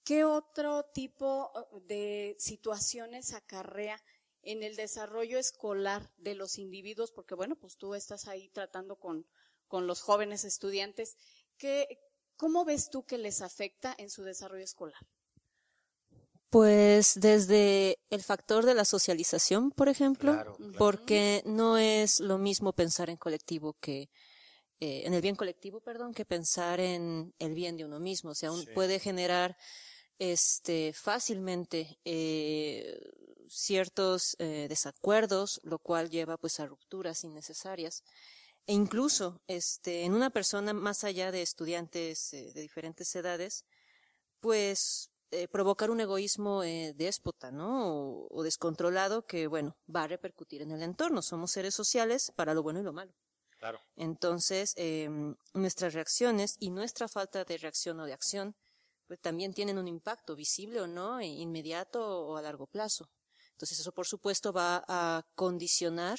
¿Qué 0.04 0.24
otro 0.24 0.84
tipo 0.92 1.52
uh, 1.54 1.80
de 1.86 2.34
situaciones 2.38 3.34
acarrea 3.34 4.02
en 4.42 4.62
el 4.62 4.76
desarrollo 4.76 5.38
escolar 5.38 6.10
de 6.16 6.34
los 6.34 6.58
individuos? 6.58 7.12
Porque 7.12 7.34
bueno, 7.34 7.56
pues 7.56 7.76
tú 7.76 7.94
estás 7.94 8.28
ahí 8.28 8.48
tratando 8.50 8.96
con, 8.96 9.26
con 9.68 9.86
los 9.86 10.00
jóvenes 10.02 10.44
estudiantes. 10.44 11.16
¿Qué, 11.58 11.98
¿Cómo 12.36 12.64
ves 12.64 12.90
tú 12.90 13.04
que 13.04 13.18
les 13.18 13.40
afecta 13.42 13.94
en 13.98 14.10
su 14.10 14.22
desarrollo 14.24 14.64
escolar? 14.64 15.00
Pues 16.50 17.14
desde 17.18 17.98
el 18.10 18.22
factor 18.22 18.66
de 18.66 18.74
la 18.74 18.84
socialización, 18.84 19.70
por 19.70 19.88
ejemplo, 19.88 20.32
Claro, 20.32 20.54
claro. 20.56 20.72
porque 20.76 21.42
no 21.46 21.78
es 21.78 22.20
lo 22.20 22.36
mismo 22.36 22.74
pensar 22.74 23.08
en 23.08 23.16
colectivo 23.16 23.74
que 23.80 24.10
eh, 24.80 25.02
en 25.06 25.14
el 25.14 25.22
bien 25.22 25.36
colectivo, 25.36 25.80
perdón, 25.80 26.12
que 26.12 26.24
pensar 26.24 26.80
en 26.80 27.32
el 27.38 27.54
bien 27.54 27.76
de 27.76 27.84
uno 27.84 28.00
mismo. 28.00 28.32
O 28.32 28.34
sea, 28.34 28.50
un- 28.52 28.64
Sí. 28.66 28.72
puede 28.74 28.98
generar 28.98 29.56
este 30.18 30.92
fácilmente 30.92 31.98
eh, 32.04 32.98
ciertos 33.52 34.36
eh, 34.38 34.66
desacuerdos, 34.68 35.60
lo 35.62 35.78
cual 35.78 36.10
lleva 36.10 36.36
pues 36.36 36.60
a 36.60 36.66
rupturas 36.66 37.24
innecesarias. 37.24 38.02
E 38.66 38.72
incluso 38.72 39.40
este 39.48 40.04
en 40.04 40.14
una 40.14 40.30
persona 40.30 40.72
más 40.72 41.04
allá 41.04 41.32
de 41.32 41.42
estudiantes 41.42 42.32
eh, 42.32 42.52
de 42.54 42.60
diferentes 42.60 43.14
edades, 43.14 43.64
pues 44.40 45.10
eh, 45.30 45.48
provocar 45.48 45.90
un 45.90 46.00
egoísmo 46.00 46.62
eh, 46.62 46.92
déspota, 46.94 47.50
¿no? 47.50 47.88
O, 47.88 48.28
o 48.30 48.42
descontrolado 48.42 49.26
que, 49.26 49.46
bueno, 49.46 49.76
va 49.88 50.04
a 50.04 50.08
repercutir 50.08 50.62
en 50.62 50.70
el 50.70 50.82
entorno. 50.82 51.22
Somos 51.22 51.52
seres 51.52 51.74
sociales 51.74 52.32
para 52.36 52.54
lo 52.54 52.62
bueno 52.62 52.80
y 52.80 52.82
lo 52.82 52.92
malo. 52.92 53.14
Claro. 53.58 53.80
Entonces, 53.96 54.74
eh, 54.76 55.08
nuestras 55.54 55.94
reacciones 55.94 56.56
y 56.58 56.70
nuestra 56.70 57.06
falta 57.06 57.44
de 57.44 57.56
reacción 57.58 58.00
o 58.00 58.06
de 58.06 58.12
acción, 58.12 58.56
pues 59.06 59.20
también 59.20 59.54
tienen 59.54 59.78
un 59.78 59.86
impacto 59.86 60.34
visible 60.34 60.80
o 60.80 60.86
no, 60.86 61.22
inmediato 61.22 62.26
o 62.26 62.36
a 62.36 62.42
largo 62.42 62.66
plazo. 62.66 63.08
Entonces, 63.62 63.78
eso 63.78 63.92
por 63.92 64.08
supuesto 64.08 64.52
va 64.52 64.84
a 64.88 65.24
condicionar 65.36 66.18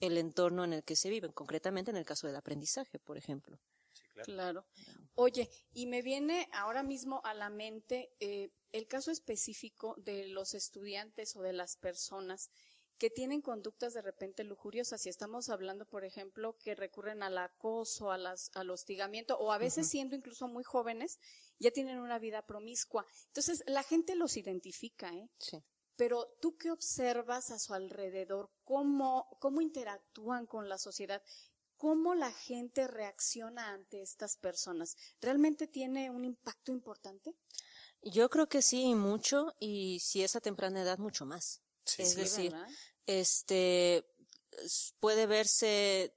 el 0.00 0.18
entorno 0.18 0.64
en 0.64 0.74
el 0.74 0.84
que 0.84 0.96
se 0.96 1.08
vive, 1.08 1.32
concretamente 1.32 1.90
en 1.90 1.96
el 1.96 2.04
caso 2.04 2.26
del 2.26 2.36
aprendizaje, 2.36 2.98
por 2.98 3.16
ejemplo. 3.16 3.58
Sí, 3.94 4.02
claro. 4.12 4.26
Claro. 4.26 4.66
Oye, 5.14 5.48
y 5.72 5.86
me 5.86 6.02
viene 6.02 6.46
ahora 6.52 6.82
mismo 6.82 7.22
a 7.24 7.32
la 7.32 7.48
mente 7.48 8.10
eh, 8.20 8.50
el 8.72 8.86
caso 8.86 9.10
específico 9.10 9.94
de 9.96 10.28
los 10.28 10.52
estudiantes 10.52 11.36
o 11.36 11.40
de 11.40 11.54
las 11.54 11.78
personas 11.78 12.50
que 12.98 13.08
tienen 13.08 13.40
conductas 13.40 13.94
de 13.94 14.02
repente 14.02 14.44
lujuriosas. 14.44 15.00
Si 15.00 15.08
estamos 15.08 15.48
hablando, 15.48 15.86
por 15.86 16.04
ejemplo, 16.04 16.58
que 16.58 16.74
recurren 16.74 17.22
al 17.22 17.38
acoso, 17.38 18.12
a 18.12 18.18
las, 18.18 18.50
al 18.52 18.68
hostigamiento, 18.68 19.38
o 19.38 19.52
a 19.52 19.58
veces 19.58 19.88
siendo 19.88 20.14
incluso 20.16 20.48
muy 20.48 20.64
jóvenes, 20.64 21.18
ya 21.58 21.70
tienen 21.70 21.98
una 21.98 22.18
vida 22.18 22.42
promiscua. 22.42 23.06
Entonces, 23.28 23.64
la 23.66 23.82
gente 23.82 24.16
los 24.16 24.36
identifica, 24.36 25.14
¿eh? 25.14 25.30
Sí. 25.38 25.64
Pero 25.98 26.28
tú 26.40 26.56
qué 26.56 26.70
observas 26.70 27.50
a 27.50 27.58
su 27.58 27.74
alrededor, 27.74 28.50
cómo, 28.62 29.36
cómo 29.40 29.60
interactúan 29.60 30.46
con 30.46 30.68
la 30.68 30.78
sociedad, 30.78 31.20
cómo 31.76 32.14
la 32.14 32.30
gente 32.32 32.86
reacciona 32.86 33.72
ante 33.72 34.00
estas 34.00 34.36
personas. 34.36 34.96
¿Realmente 35.20 35.66
tiene 35.66 36.08
un 36.08 36.24
impacto 36.24 36.70
importante? 36.70 37.34
Yo 38.00 38.30
creo 38.30 38.48
que 38.48 38.62
sí, 38.62 38.82
y 38.82 38.94
mucho, 38.94 39.56
y 39.58 39.98
si 39.98 40.22
es 40.22 40.36
a 40.36 40.40
temprana 40.40 40.82
edad, 40.82 40.98
mucho 40.98 41.26
más. 41.26 41.62
Sí, 41.84 42.02
es 42.02 42.10
sí. 42.10 42.20
decir, 42.20 42.52
¿verdad? 42.52 42.68
este 43.06 44.06
puede 45.00 45.26
verse 45.26 46.14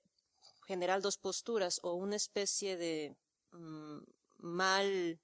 general 0.68 1.02
dos 1.02 1.18
posturas 1.18 1.80
o 1.82 1.96
una 1.96 2.18
especie 2.18 2.78
de 2.78 3.18
mm, 3.52 4.00
mal 4.38 5.20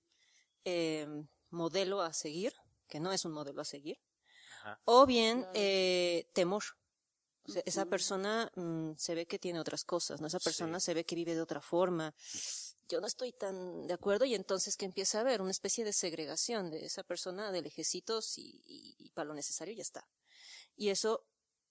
eh, 0.66 1.08
modelo 1.52 2.02
a 2.02 2.12
seguir, 2.14 2.54
que 2.88 3.00
no 3.00 3.12
es 3.12 3.24
un 3.24 3.34
modelo 3.34 3.62
a 3.62 3.66
seguir, 3.66 4.00
Ajá. 4.58 4.82
o 4.86 5.06
bien 5.06 5.46
eh, 5.54 6.30
temor. 6.34 6.64
O 7.48 7.52
sea, 7.52 7.62
esa 7.66 7.86
persona 7.86 8.52
mm, 8.56 8.92
se 8.98 9.16
ve 9.16 9.26
que 9.26 9.40
tiene 9.40 9.60
otras 9.60 9.86
cosas, 9.86 10.20
¿no? 10.20 10.28
Esa 10.28 10.40
persona 10.40 10.80
Sí. 10.82 10.86
se 10.88 10.94
ve 10.94 11.06
que 11.06 11.16
vive 11.16 11.34
de 11.34 11.42
otra 11.42 11.62
forma. 11.62 12.14
Yo 12.90 13.00
no 13.00 13.08
estoy 13.08 13.32
tan 13.34 13.88
de 13.88 13.94
acuerdo 13.94 14.26
y 14.26 14.36
entonces 14.36 14.76
que 14.76 14.86
empieza 14.86 15.18
a 15.18 15.22
haber 15.22 15.42
una 15.42 15.52
especie 15.52 15.86
de 15.86 15.94
segregación 15.94 16.70
de 16.72 16.86
esa 16.86 17.04
persona 17.04 17.52
de 17.52 17.62
lejecitos 17.62 18.38
y, 18.38 18.62
y- 18.66 18.96
y 19.00 19.10
para 19.12 19.28
lo 19.30 19.34
necesario 19.34 19.74
ya 19.74 19.82
está. 19.82 20.08
Y 20.76 20.90
eso, 20.90 21.26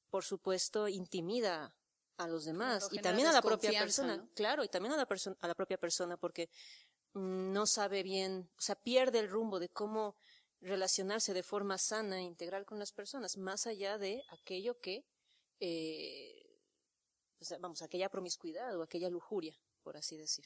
por 0.09 0.25
supuesto, 0.25 0.88
intimida 0.88 1.75
a 2.16 2.26
los 2.26 2.47
demás 2.47 2.88
y 2.93 2.99
también 3.00 3.28
a 3.28 3.33
la 3.33 3.43
propia 3.43 3.78
persona. 3.78 4.16
¿no? 4.16 4.31
Claro, 4.35 4.64
y 4.64 4.69
también 4.69 4.95
a 4.95 4.97
la, 4.97 5.07
perso- 5.07 5.37
a 5.40 5.47
la 5.49 5.55
propia 5.55 5.76
persona 5.78 6.16
porque 6.16 6.49
mm, 7.12 7.52
no 7.52 7.66
sabe 7.66 8.02
bien, 8.02 8.49
o 8.57 8.61
sea, 8.62 8.76
pierde 8.76 9.19
el 9.19 9.28
rumbo 9.28 9.59
de 9.59 9.69
cómo 9.69 10.16
relacionarse 10.66 11.32
de 11.35 11.42
forma 11.42 11.78
sana 11.78 12.18
e 12.18 12.23
integral 12.23 12.64
con 12.66 12.78
las 12.78 12.92
personas, 12.92 13.37
más 13.37 13.66
allá 13.66 13.99
de 13.99 14.23
aquello 14.30 14.78
que, 14.80 15.04
eh, 15.61 16.58
vamos, 17.61 17.82
aquella 17.82 18.08
promiscuidad 18.08 18.76
o 18.78 18.82
aquella 18.82 19.08
lujuria, 19.08 19.56
por 19.82 19.96
así 19.96 20.16
decir. 20.16 20.44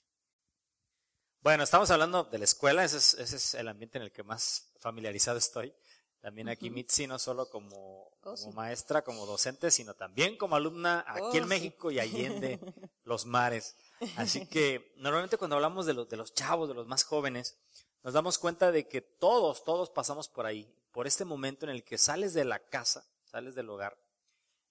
Bueno, 1.42 1.62
estamos 1.64 1.90
hablando 1.90 2.24
de 2.24 2.38
la 2.38 2.44
escuela, 2.44 2.84
ese 2.84 2.98
es, 2.98 3.14
ese 3.14 3.36
es 3.36 3.54
el 3.54 3.68
ambiente 3.68 3.96
en 3.98 4.04
el 4.04 4.12
que 4.12 4.22
más 4.22 4.72
familiarizado 4.78 5.38
estoy. 5.38 5.74
También 6.20 6.50
aquí. 6.50 6.68
Mitzi, 6.68 7.06
no 7.06 7.18
solo 7.18 7.48
como, 7.48 8.10
Oh, 8.22 8.34
como 8.34 8.36
sí. 8.36 8.50
maestra, 8.52 9.02
como 9.02 9.24
docente, 9.24 9.70
sino 9.70 9.94
también 9.94 10.36
como 10.36 10.54
alumna 10.54 11.02
aquí 11.08 11.22
Oh, 11.22 11.34
en 11.36 11.44
sí. 11.44 11.48
México 11.48 11.90
y 11.90 11.98
allende 11.98 12.60
los 13.04 13.24
mares. 13.24 13.74
Así 14.16 14.46
que 14.46 14.92
normalmente 14.96 15.38
cuando 15.38 15.56
hablamos 15.56 15.86
de 15.86 15.94
los, 15.94 16.10
de 16.10 16.18
los 16.18 16.34
chavos, 16.34 16.68
de 16.68 16.74
los 16.74 16.86
más 16.86 17.04
jóvenes, 17.04 17.58
nos 18.02 18.14
damos 18.14 18.38
cuenta 18.38 18.72
de 18.72 18.88
que 18.88 19.00
todos, 19.00 19.64
todos 19.64 19.90
pasamos 19.90 20.28
por 20.28 20.46
ahí, 20.46 20.72
por 20.92 21.06
este 21.06 21.24
momento 21.24 21.66
en 21.66 21.70
el 21.70 21.84
que 21.84 21.98
sales 21.98 22.34
de 22.34 22.44
la 22.44 22.58
casa, 22.58 23.06
sales 23.24 23.54
del 23.54 23.70
hogar, 23.70 23.98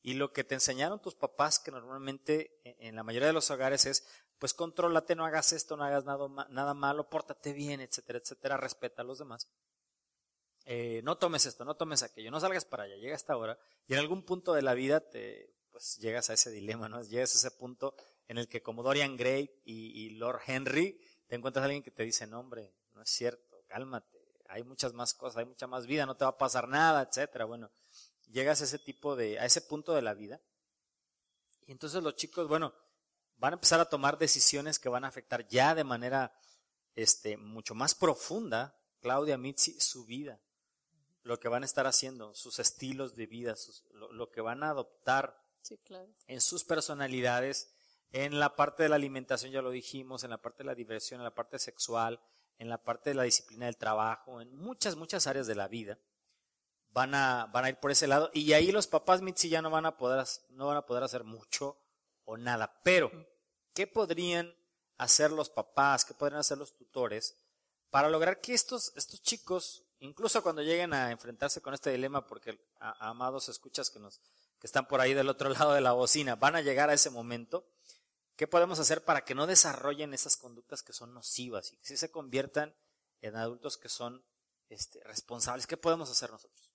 y 0.01 0.13
lo 0.13 0.31
que 0.31 0.43
te 0.43 0.55
enseñaron 0.55 1.01
tus 1.01 1.15
papás, 1.15 1.59
que 1.59 1.71
normalmente 1.71 2.59
en 2.63 2.89
en 2.89 2.95
la 2.95 3.03
mayoría 3.03 3.27
de 3.27 3.33
los 3.33 3.51
hogares 3.51 3.85
es, 3.85 4.05
pues 4.39 4.53
contrólate, 4.53 5.15
no 5.15 5.25
hagas 5.25 5.53
esto, 5.53 5.75
no 5.75 5.83
hagas 5.83 6.05
nada, 6.05 6.27
nada 6.49 6.73
malo, 6.73 7.09
pórtate 7.09 7.53
bien, 7.53 7.81
etcétera, 7.81 8.19
etcétera, 8.19 8.57
respeta 8.57 9.01
a 9.01 9.05
los 9.05 9.19
demás. 9.19 9.49
Eh, 10.65 11.01
no 11.03 11.17
tomes 11.17 11.45
esto, 11.45 11.65
no 11.65 11.75
tomes 11.75 12.03
aquello, 12.03 12.31
no 12.31 12.39
salgas 12.39 12.63
para 12.63 12.83
allá, 12.83 12.95
llega 12.95 13.15
esta 13.15 13.35
hora, 13.35 13.59
y 13.87 13.93
en 13.93 13.99
algún 13.99 14.23
punto 14.23 14.53
de 14.53 14.61
la 14.61 14.73
vida 14.73 15.01
te, 15.01 15.53
pues 15.71 15.97
llegas 15.99 16.29
a 16.29 16.33
ese 16.33 16.51
dilema, 16.51 16.87
¿no? 16.87 17.01
Llegas 17.03 17.35
a 17.35 17.37
ese 17.47 17.51
punto 17.51 17.95
en 18.27 18.37
el 18.37 18.47
que 18.47 18.61
como 18.61 18.83
Dorian 18.83 19.17
Gray 19.17 19.51
y, 19.65 20.05
y 20.05 20.11
Lord 20.11 20.41
Henry, 20.47 21.01
te 21.27 21.35
encuentras 21.35 21.63
a 21.63 21.65
alguien 21.65 21.83
que 21.83 21.91
te 21.91 22.03
dice, 22.03 22.25
no 22.27 22.39
hombre, 22.39 22.73
no 22.99 23.03
es 23.03 23.09
cierto, 23.11 23.63
cálmate, 23.67 24.19
hay 24.49 24.63
muchas 24.63 24.91
más 24.91 25.13
cosas, 25.13 25.37
hay 25.37 25.45
mucha 25.45 25.67
más 25.67 25.87
vida, 25.87 26.05
no 26.05 26.17
te 26.17 26.25
va 26.25 26.31
a 26.31 26.37
pasar 26.37 26.67
nada, 26.67 27.01
etcétera. 27.01 27.45
Bueno, 27.45 27.71
llegas 28.27 28.59
a 28.59 28.65
ese 28.65 28.77
tipo 28.77 29.15
de, 29.15 29.39
a 29.39 29.45
ese 29.45 29.61
punto 29.61 29.93
de 29.93 30.01
la 30.01 30.13
vida. 30.13 30.41
Y 31.65 31.71
entonces 31.71 32.03
los 32.03 32.15
chicos, 32.17 32.47
bueno, 32.49 32.73
van 33.37 33.53
a 33.53 33.55
empezar 33.55 33.79
a 33.79 33.85
tomar 33.89 34.17
decisiones 34.17 34.79
que 34.79 34.89
van 34.89 35.05
a 35.05 35.07
afectar 35.07 35.47
ya 35.47 35.73
de 35.75 35.85
manera, 35.85 36.33
este, 36.95 37.37
mucho 37.37 37.73
más 37.73 37.95
profunda, 37.95 38.75
Claudia 38.99 39.37
Mitzi, 39.37 39.79
su 39.79 40.03
vida. 40.03 40.41
Lo 41.23 41.39
que 41.39 41.47
van 41.47 41.63
a 41.63 41.65
estar 41.65 41.87
haciendo, 41.87 42.33
sus 42.35 42.59
estilos 42.59 43.15
de 43.15 43.27
vida, 43.27 43.55
sus- 43.55 43.85
lo, 43.91 44.11
lo 44.11 44.29
que 44.29 44.41
van 44.41 44.61
a 44.63 44.71
adoptar 44.71 45.41
Sí, 45.61 45.77
claro. 45.77 46.09
en 46.27 46.41
sus 46.41 46.65
personalidades, 46.65 47.71
en 48.11 48.39
la 48.39 48.55
parte 48.55 48.83
de 48.83 48.89
la 48.89 48.95
alimentación, 48.95 49.51
ya 49.51 49.61
lo 49.61 49.69
dijimos, 49.69 50.23
en 50.23 50.31
la 50.31 50.41
parte 50.41 50.59
de 50.63 50.67
la 50.67 50.75
diversión, 50.75 51.19
en 51.19 51.25
la 51.25 51.35
parte 51.35 51.59
sexual, 51.59 52.19
en 52.59 52.69
la 52.69 52.83
parte 52.83 53.09
de 53.09 53.15
la 53.15 53.23
disciplina 53.23 53.65
del 53.65 53.77
trabajo, 53.77 54.41
en 54.41 54.55
muchas, 54.55 54.95
muchas 54.95 55.25
áreas 55.27 55.47
de 55.47 55.55
la 55.55 55.67
vida, 55.67 55.97
van 56.91 57.15
a, 57.15 57.47
van 57.51 57.65
a 57.65 57.69
ir 57.69 57.79
por 57.79 57.89
ese 57.91 58.05
lado. 58.07 58.29
Y 58.33 58.53
ahí 58.53 58.71
los 58.71 58.87
papás 58.87 59.21
Mitzi 59.21 59.49
ya 59.49 59.61
no 59.61 59.69
van 59.69 59.85
a 59.85 59.97
poder, 59.97 60.25
no 60.49 60.67
van 60.67 60.77
a 60.77 60.85
poder 60.85 61.03
hacer 61.03 61.23
mucho 61.23 61.77
o 62.25 62.37
nada. 62.37 62.79
Pero, 62.83 63.11
¿qué 63.73 63.87
podrían 63.87 64.53
hacer 64.97 65.31
los 65.31 65.49
papás, 65.49 66.03
qué 66.05 66.13
podrían 66.13 66.41
hacer 66.41 66.57
los 66.57 66.75
tutores 66.75 67.35
para 67.89 68.09
lograr 68.09 68.41
que 68.41 68.53
estos, 68.53 68.91
estos 68.95 69.21
chicos, 69.23 69.83
incluso 69.99 70.43
cuando 70.43 70.61
lleguen 70.61 70.93
a 70.93 71.11
enfrentarse 71.11 71.61
con 71.61 71.73
este 71.73 71.89
dilema, 71.91 72.27
porque 72.27 72.59
a- 72.79 73.09
amados 73.09 73.49
escuchas 73.49 73.89
que 73.89 73.99
nos, 73.99 74.19
que 74.59 74.67
están 74.67 74.87
por 74.87 74.99
ahí 75.01 75.13
del 75.13 75.29
otro 75.29 75.49
lado 75.49 75.73
de 75.73 75.81
la 75.81 75.93
bocina, 75.93 76.35
van 76.35 76.55
a 76.55 76.61
llegar 76.61 76.89
a 76.89 76.93
ese 76.93 77.09
momento, 77.09 77.65
¿qué 78.39 78.47
podemos 78.47 78.79
hacer 78.79 79.03
para 79.03 79.25
que 79.25 79.35
no 79.35 79.47
desarrollen 79.47 80.13
esas 80.13 80.37
conductas 80.37 80.81
que 80.81 80.93
son 80.93 81.13
nocivas 81.13 81.73
y 81.73 81.75
que 81.75 81.85
sí 81.85 81.97
se 81.97 82.09
conviertan 82.09 82.73
en 83.19 83.35
adultos 83.35 83.77
que 83.77 83.89
son 83.89 84.25
este, 84.69 85.03
responsables? 85.03 85.67
¿Qué 85.67 85.75
podemos 85.75 86.09
hacer 86.09 86.31
nosotros? 86.31 86.71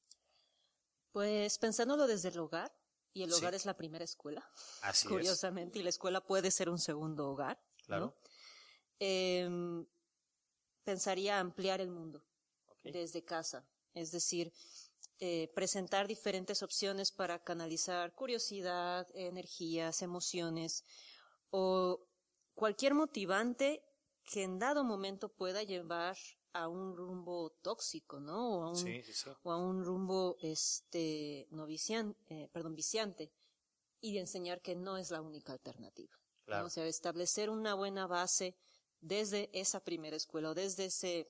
Pues 1.10 1.56
pensándolo 1.56 2.06
desde 2.06 2.28
el 2.28 2.38
hogar, 2.38 2.70
y 3.14 3.22
el 3.22 3.32
Sí. 3.32 3.38
hogar 3.38 3.54
es 3.54 3.64
la 3.64 3.78
primera 3.78 4.04
escuela, 4.04 4.46
Así 4.82 5.08
curiosamente, 5.08 5.78
y 5.78 5.82
la 5.82 5.88
escuela 5.88 6.20
puede 6.20 6.50
ser 6.50 6.68
un 6.68 6.78
segundo 6.78 7.30
hogar. 7.30 7.58
Claro. 7.86 8.06
¿no? 8.06 8.14
Em, 8.98 9.86
pensaría 10.82 11.40
ampliar 11.40 11.80
el 11.80 11.90
mundo 11.90 12.26
desde 12.82 13.24
casa, 13.24 13.66
es 13.94 14.10
decir, 14.10 14.52
eh, 15.18 15.50
presentar 15.54 16.08
diferentes 16.08 16.62
opciones 16.62 17.10
para 17.10 17.42
canalizar 17.42 18.12
curiosidad, 18.14 19.08
energías, 19.14 20.02
emociones 20.02 20.84
o 21.56 22.00
cualquier 22.54 22.94
motivante 22.94 23.80
que 24.24 24.42
en 24.42 24.58
dado 24.58 24.82
momento 24.82 25.28
pueda 25.28 25.62
llevar 25.62 26.16
a 26.52 26.66
un 26.68 26.96
rumbo 26.96 27.50
tóxico, 27.62 28.18
¿no? 28.18 28.58
O 28.58 28.62
a 28.64 28.70
un, 28.70 28.76
Sí, 28.76 29.02
sí, 29.04 29.12
sí. 29.12 29.30
o 29.44 29.52
a 29.52 29.56
un 29.56 29.84
rumbo 29.84 30.36
este 30.40 31.46
no 31.50 31.64
vician- 31.66 32.16
eh, 32.28 32.48
perdón, 32.52 32.74
viciante 32.74 33.30
y 34.00 34.14
de 34.14 34.20
enseñar 34.20 34.60
que 34.62 34.74
no 34.74 34.96
es 34.96 35.10
la 35.12 35.20
única 35.20 35.52
alternativa. 35.52 36.12
¿no? 36.16 36.44
Claro. 36.46 36.66
O 36.66 36.70
sea, 36.70 36.86
establecer 36.86 37.50
una 37.50 37.74
buena 37.74 38.06
base 38.08 38.56
desde 39.00 39.48
esa 39.52 39.78
primera 39.80 40.16
escuela 40.16 40.50
o 40.50 40.54
desde 40.54 40.86
ese 40.86 41.28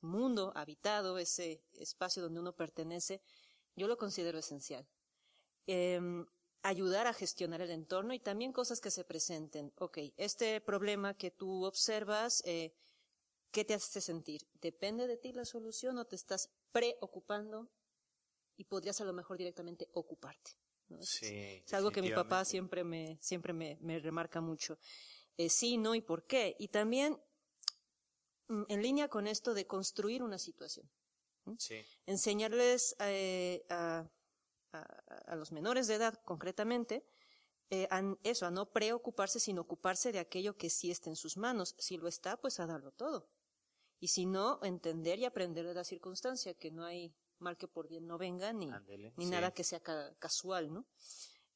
mundo 0.00 0.52
habitado, 0.54 1.18
ese 1.18 1.62
espacio 1.74 2.22
donde 2.22 2.40
uno 2.40 2.54
pertenece, 2.54 3.20
yo 3.76 3.86
lo 3.86 3.96
considero 3.98 4.38
esencial. 4.38 4.86
Em, 5.66 6.26
ayudar 6.62 7.06
a 7.06 7.12
gestionar 7.12 7.60
el 7.60 7.70
entorno 7.70 8.14
y 8.14 8.20
también 8.20 8.52
cosas 8.52 8.80
que 8.80 8.90
se 8.90 9.04
presenten. 9.04 9.72
Ok, 9.78 9.98
este 10.16 10.60
problema 10.60 11.14
que 11.14 11.30
tú 11.30 11.64
observas, 11.64 12.42
eh, 12.44 12.74
¿qué 13.50 13.64
te 13.64 13.74
hace 13.74 14.00
sentir? 14.00 14.42
¿Depende 14.60 15.06
de 15.06 15.16
ti 15.16 15.32
la 15.32 15.44
solución 15.44 15.98
o 15.98 16.06
te 16.06 16.16
estás 16.16 16.50
preocupando 16.70 17.68
y 18.56 18.64
podrías 18.64 19.00
a 19.00 19.04
lo 19.04 19.12
mejor 19.12 19.38
directamente 19.38 19.88
ocuparte? 19.92 20.52
Sí, 21.00 21.62
es 21.64 21.74
algo 21.74 21.90
que 21.90 22.02
mi 22.02 22.10
papá 22.10 22.44
siempre 22.44 22.84
me, 22.84 23.18
siempre 23.20 23.52
me, 23.52 23.78
me 23.80 23.98
remarca 23.98 24.40
mucho. 24.40 24.78
Eh, 25.38 25.48
sí, 25.48 25.78
no 25.78 25.94
y 25.94 26.02
por 26.02 26.26
qué. 26.26 26.54
Y 26.58 26.68
también 26.68 27.18
mm, 28.48 28.64
en 28.68 28.82
línea 28.82 29.08
con 29.08 29.26
esto 29.26 29.54
de 29.54 29.66
construir 29.66 30.22
una 30.22 30.38
situación. 30.38 30.88
Sí, 31.58 31.82
Enseñarles 32.06 32.94
eh, 33.00 33.64
a, 33.68 34.08
a, 34.72 34.80
a 35.26 35.36
los 35.36 35.52
menores 35.52 35.86
de 35.86 35.94
edad, 35.94 36.20
concretamente, 36.24 37.04
eh, 37.70 37.88
a 37.90 38.02
eso, 38.22 38.46
a 38.46 38.50
no 38.50 38.70
preocuparse, 38.70 39.40
sino 39.40 39.62
ocuparse 39.62 40.12
de 40.12 40.18
aquello 40.18 40.56
que 40.56 40.68
sí 40.70 40.90
está 40.90 41.10
en 41.10 41.16
sus 41.16 41.36
manos. 41.36 41.74
Si 41.78 41.96
lo 41.96 42.08
está, 42.08 42.36
pues 42.36 42.60
a 42.60 42.66
darlo 42.66 42.92
todo. 42.92 43.28
Y 43.98 44.08
si 44.08 44.26
no, 44.26 44.58
entender 44.62 45.18
y 45.18 45.24
aprender 45.24 45.66
de 45.66 45.74
la 45.74 45.84
circunstancia, 45.84 46.54
que 46.54 46.70
no 46.70 46.84
hay 46.84 47.14
mal 47.38 47.56
que 47.56 47.68
por 47.68 47.88
bien 47.88 48.06
no 48.06 48.18
venga, 48.18 48.52
ni, 48.52 48.66
ni 49.16 49.24
sí. 49.24 49.30
nada 49.30 49.52
que 49.52 49.64
sea 49.64 49.80
ca- 49.80 50.14
casual, 50.18 50.72
¿no? 50.72 50.86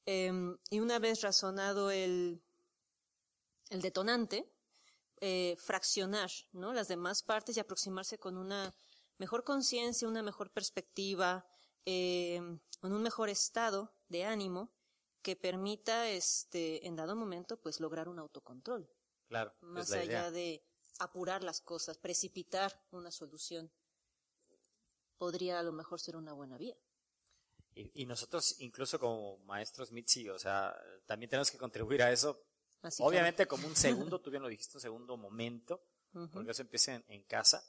Em, 0.05 0.57
y 0.71 0.81
una 0.81 0.99
vez 0.99 1.23
razonado 1.23 1.91
el, 1.91 2.41
el 3.71 3.83
detonante, 3.83 4.49
eh, 5.21 5.57
fraccionar, 5.59 6.31
¿no? 6.53 6.73
Las 6.73 6.89
demás 6.89 7.23
partes 7.23 7.57
y 7.57 7.61
aproximarse 7.61 8.19
con 8.19 8.37
una 8.37 8.73
mejor 9.19 9.45
conciencia, 9.45 10.09
una 10.09 10.23
mejor 10.23 10.51
perspectiva, 10.53 11.47
em, 11.87 12.61
con 12.81 12.93
un 12.93 13.03
mejor 13.03 13.31
estado 13.31 13.95
de 14.09 14.25
ánimo 14.25 14.71
que 15.23 15.35
permita, 15.37 16.09
este, 16.11 16.87
en 16.87 16.95
dado 16.97 17.17
momento, 17.17 17.61
pues 17.61 17.81
lograr 17.81 18.09
un 18.09 18.19
autocontrol, 18.19 18.89
Claro, 19.29 19.55
más 19.61 19.89
idea. 19.91 20.01
allá 20.03 20.31
de 20.31 20.63
apurar 20.99 21.43
las 21.43 21.61
cosas, 21.61 21.99
precipitar 21.99 22.85
una 22.91 23.11
solución. 23.11 23.73
Podría 25.19 25.59
a 25.59 25.63
lo 25.63 25.73
mejor 25.73 25.99
ser 26.01 26.17
una 26.17 26.33
buena 26.33 26.59
vía. 26.59 26.77
Y, 27.75 28.03
y 28.03 28.07
nosotros, 28.07 28.57
incluso 28.61 28.99
como 29.01 29.39
maestros 29.39 29.93
Mitzi, 29.93 30.29
o 30.29 30.39
sea, 30.39 30.75
también 31.07 31.31
tenemos 31.31 31.51
que 31.51 31.59
contribuir 31.59 32.03
a 32.03 32.13
eso. 32.13 32.43
Así 32.83 33.03
Obviamente 33.03 33.47
como 33.47 33.67
un 33.67 33.77
segundo, 33.77 34.21
tú 34.23 34.31
bien 34.31 34.43
lo 34.43 34.49
dijiste, 34.49 34.77
un 34.77 34.81
segundo 34.83 35.17
momento, 35.17 35.83
porque 36.33 36.53
eso 36.53 36.63
empieza 36.63 36.95
en, 36.95 37.05
en 37.09 37.25
casa. 37.25 37.63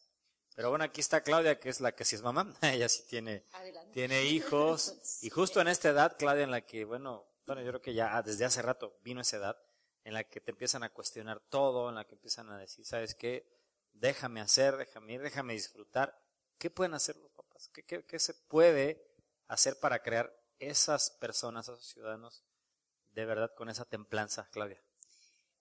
Pero 0.57 0.71
bueno, 0.71 0.85
aquí 0.85 1.01
está 1.01 1.21
Claudia, 1.21 1.59
que 1.59 1.69
es 1.69 1.81
la 1.81 1.91
que 1.91 2.03
sí 2.03 2.15
es 2.15 2.23
mamá. 2.23 2.51
Ella 2.63 2.89
sí 2.89 3.03
tiene, 3.07 3.43
Adelante. 3.51 3.91
tiene 3.93 4.25
hijos. 4.25 4.95
Y 5.21 5.29
justo 5.29 5.61
en 5.61 5.67
esta 5.67 5.89
edad, 5.89 6.17
Claudia, 6.17 6.45
en 6.45 6.49
la 6.49 6.65
que, 6.65 6.83
bueno, 6.83 7.27
bueno, 7.45 7.61
yo 7.61 7.67
creo 7.67 7.81
que 7.83 7.93
ya 7.93 8.23
desde 8.23 8.43
hace 8.43 8.63
rato 8.63 8.97
vino 9.03 9.21
esa 9.21 9.37
edad, 9.37 9.61
en 10.03 10.15
la 10.15 10.23
que 10.23 10.41
te 10.41 10.49
empiezan 10.49 10.81
a 10.81 10.89
cuestionar 10.89 11.41
todo, 11.41 11.89
en 11.89 11.95
la 11.95 12.05
que 12.05 12.15
empiezan 12.15 12.49
a 12.49 12.57
decir, 12.57 12.87
¿sabes 12.87 13.13
qué? 13.13 13.47
Déjame 13.93 14.41
hacer, 14.41 14.77
déjame 14.77 15.13
ir, 15.13 15.21
déjame 15.21 15.53
disfrutar. 15.53 16.19
¿Qué 16.57 16.71
pueden 16.71 16.95
hacer 16.95 17.17
los 17.17 17.29
papás? 17.33 17.69
¿Qué, 17.71 17.83
qué, 17.83 18.03
qué 18.03 18.17
se 18.17 18.33
puede 18.33 19.15
hacer 19.49 19.79
para 19.79 20.01
crear 20.01 20.35
esas 20.57 21.11
personas, 21.11 21.67
esos 21.67 21.85
ciudadanos, 21.85 22.43
de 23.11 23.25
verdad 23.25 23.53
con 23.55 23.69
esa 23.69 23.85
templanza, 23.85 24.49
Claudia? 24.51 24.81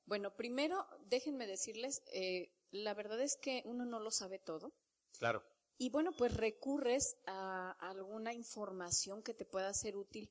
Bueno, 0.06 0.34
primero, 0.36 0.86
déjenme 1.04 1.46
decirles, 1.46 2.02
eh, 2.14 2.50
la 2.70 2.94
verdad 2.94 3.20
es 3.20 3.36
que 3.36 3.60
uno 3.66 3.84
no 3.84 4.00
lo 4.00 4.10
sabe 4.10 4.38
todo. 4.38 4.72
Claro. 5.18 5.42
Y 5.78 5.90
bueno, 5.90 6.12
pues 6.16 6.35
recurres 6.35 7.16
a 7.26 7.73
alguna 7.80 8.32
información 8.32 9.23
que 9.23 9.35
te 9.35 9.44
pueda 9.44 9.73
ser 9.75 9.97
útil. 9.97 10.30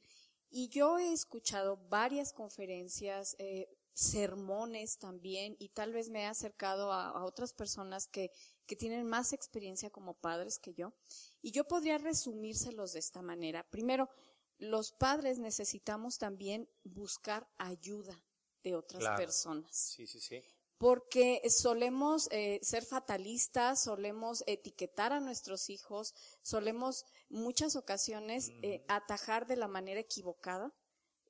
Y 0.49 0.69
yo 0.69 0.97
he 0.97 1.11
escuchado 1.11 1.77
varias 1.89 2.33
conferencias, 2.33 3.35
eh, 3.39 3.67
sermones 3.93 4.97
también, 4.97 5.55
y 5.59 5.69
tal 5.69 5.93
vez 5.93 6.09
me 6.09 6.21
he 6.21 6.25
acercado 6.25 6.91
a, 6.91 7.09
a 7.09 7.23
otras 7.25 7.53
personas 7.53 8.07
que, 8.07 8.31
que 8.65 8.75
tienen 8.75 9.05
más 9.05 9.33
experiencia 9.33 9.89
como 9.89 10.13
padres 10.15 10.59
que 10.59 10.73
yo. 10.73 10.93
Y 11.41 11.51
yo 11.51 11.65
podría 11.67 11.97
resumírselos 11.97 12.93
de 12.93 12.99
esta 12.99 13.21
manera. 13.21 13.63
Primero, 13.69 14.09
los 14.57 14.91
padres 14.91 15.37
necesitamos 15.39 16.17
también 16.17 16.69
buscar 16.83 17.47
ayuda 17.57 18.19
de 18.63 18.75
otras 18.75 19.01
Claro. 19.01 19.23
personas 19.25 19.75
Sí, 19.75 20.07
sí, 20.07 20.19
sí. 20.19 20.41
Porque 20.77 21.41
solemos 21.49 22.27
eh, 22.31 22.59
ser 22.61 22.85
fatalistas, 22.85 23.83
solemos 23.83 24.43
etiquetar 24.47 25.13
a 25.13 25.19
nuestros 25.19 25.69
hijos, 25.69 26.13
solemos 26.41 27.05
muchas 27.29 27.75
ocasiones 27.75 28.51
eh, 28.61 28.83
atajar 28.87 29.47
de 29.47 29.55
la 29.55 29.67
manera 29.67 29.99
equivocada 29.99 30.73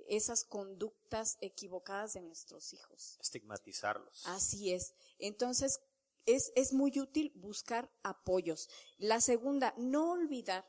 esas 0.08 0.44
conductas 0.44 1.38
equivocadas 1.42 2.14
de 2.14 2.22
nuestros 2.22 2.74
hijos. 2.74 3.18
Estigmatizarlos. 3.22 4.26
Así 4.28 4.72
es. 4.72 4.94
Entonces, 5.18 5.80
es, 6.26 6.52
es 6.56 6.74
muy 6.74 7.00
útil 7.00 7.32
buscar 7.36 7.92
apoyos. 8.04 8.70
La 8.98 9.22
segunda, 9.22 9.74
no 9.78 10.12
olvidar 10.12 10.66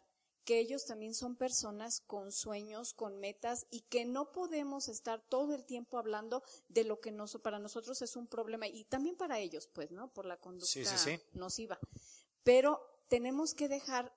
que 0.47 0.61
ellos 0.61 0.87
también 0.87 1.13
son 1.13 1.35
personas 1.37 2.01
con 2.01 2.31
sueños, 2.31 2.95
con 2.95 3.19
metas 3.19 3.67
y 3.69 3.81
que 3.83 4.05
no 4.05 4.31
podemos 4.31 4.89
estar 4.89 5.21
todo 5.29 5.55
el 5.55 5.67
tiempo 5.67 5.99
hablando 5.99 6.45
de 6.69 6.85
lo 6.85 7.01
que 7.01 7.11
nos, 7.11 7.37
para 7.43 7.59
nosotros 7.59 8.01
es 8.01 8.15
un 8.15 8.29
problema 8.29 8.69
y 8.69 8.85
también 8.85 9.17
para 9.17 9.41
ellos, 9.41 9.67
pues, 9.67 9.91
¿no? 9.91 10.09
Por 10.13 10.25
la 10.25 10.39
conducta 10.39 10.69
Sí, 10.69 10.85
sí, 10.85 10.97
sí. 10.97 11.21
nociva. 11.33 11.79
Pero 12.45 12.81
tenemos 13.09 13.55
que 13.55 13.69
dejar 13.69 14.15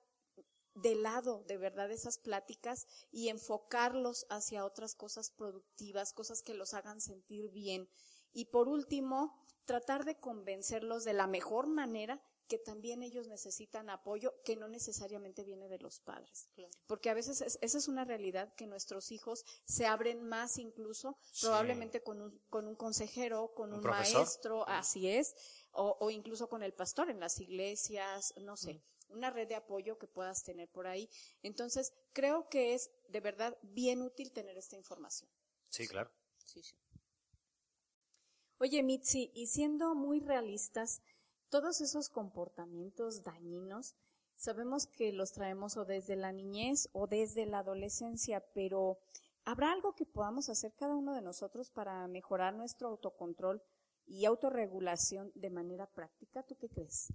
de 0.74 0.94
lado 0.94 1.42
de 1.48 1.56
verdad 1.56 1.90
esas 1.90 2.18
pláticas 2.18 2.86
y 3.10 3.28
enfocarlos 3.28 4.24
hacia 4.30 4.64
otras 4.64 4.94
cosas 4.94 5.30
productivas, 5.30 6.12
cosas 6.12 6.42
que 6.42 6.54
los 6.54 6.74
hagan 6.74 7.00
sentir 7.00 7.50
bien. 7.50 7.88
Y 8.32 8.46
por 8.46 8.68
último, 8.68 9.36
tratar 9.64 10.04
de 10.04 10.16
convencerlos 10.16 11.02
de 11.02 11.12
la 11.12 11.26
mejor 11.26 11.66
manera 11.66 12.22
que 12.50 12.58
también 12.58 13.04
ellos 13.04 13.28
necesitan 13.28 13.88
apoyo 13.90 14.34
que 14.44 14.56
no 14.56 14.66
necesariamente 14.66 15.44
viene 15.44 15.68
de 15.68 15.78
los 15.78 16.00
padres. 16.00 16.48
Porque 16.88 17.08
a 17.08 17.14
veces 17.14 17.40
es- 17.42 17.58
esa 17.62 17.78
es 17.78 17.86
una 17.86 18.04
realidad 18.04 18.52
que 18.56 18.66
nuestros 18.66 19.12
hijos 19.12 19.44
se 19.64 19.86
abren 19.86 20.20
más 20.28 20.58
incluso 20.58 21.16
Sí. 21.30 21.46
probablemente 21.46 22.02
con 22.02 22.20
un, 22.20 22.36
con 22.50 22.66
un 22.66 22.74
consejero, 22.74 23.54
con 23.54 23.72
¿Un 23.72 23.82
maestro, 23.84 24.66
así 24.68 25.08
es, 25.08 25.36
o, 25.70 25.96
o 26.00 26.10
incluso 26.10 26.48
con 26.48 26.64
el 26.64 26.74
pastor 26.74 27.08
en 27.08 27.20
las 27.20 27.38
iglesias, 27.38 28.34
no 28.40 28.56
sé, 28.56 28.82
una 29.10 29.30
red 29.30 29.46
de 29.46 29.54
apoyo 29.54 29.96
que 29.96 30.08
puedas 30.08 30.42
tener 30.42 30.68
por 30.68 30.88
ahí. 30.88 31.08
Entonces, 31.44 31.92
creo 32.12 32.48
que 32.48 32.74
es 32.74 32.90
de 33.08 33.20
verdad 33.20 33.56
bien 33.62 34.02
útil 34.02 34.32
tener 34.32 34.56
esta 34.58 34.76
información. 34.76 35.30
Sí, 35.70 35.86
claro. 35.86 36.10
Sí, 36.44 36.64
sí. 36.64 36.74
Oye, 38.58 38.82
Mitzi, 38.82 39.30
y 39.34 39.46
siendo 39.46 39.94
muy 39.94 40.20
realistas, 40.20 41.00
todos 41.50 41.80
esos 41.80 42.08
comportamientos 42.08 43.22
dañinos, 43.22 43.94
sabemos 44.36 44.86
que 44.86 45.12
los 45.12 45.32
traemos 45.32 45.76
o 45.76 45.84
desde 45.84 46.16
la 46.16 46.32
niñez 46.32 46.88
o 46.92 47.06
desde 47.06 47.44
la 47.44 47.58
adolescencia, 47.58 48.40
pero 48.54 48.98
¿habrá 49.44 49.72
algo 49.72 49.94
que 49.94 50.06
podamos 50.06 50.48
hacer 50.48 50.72
cada 50.74 50.94
uno 50.94 51.12
de 51.12 51.22
nosotros 51.22 51.70
para 51.70 52.06
mejorar 52.08 52.54
nuestro 52.54 52.88
autocontrol 52.88 53.62
y 54.06 54.24
autorregulación 54.24 55.30
de 55.34 55.50
manera 55.50 55.86
práctica? 55.86 56.42
¿Tú 56.44 56.56
qué 56.56 56.68
crees? 56.68 57.12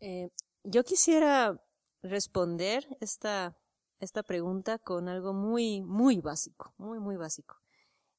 Eh, 0.00 0.30
yo 0.64 0.84
quisiera 0.84 1.62
responder 2.02 2.86
esta, 3.00 3.56
esta 4.00 4.22
pregunta 4.22 4.78
con 4.78 5.08
algo 5.08 5.32
muy, 5.32 5.80
muy 5.80 6.20
básico, 6.20 6.74
muy, 6.76 6.98
muy 6.98 7.16
básico. 7.16 7.56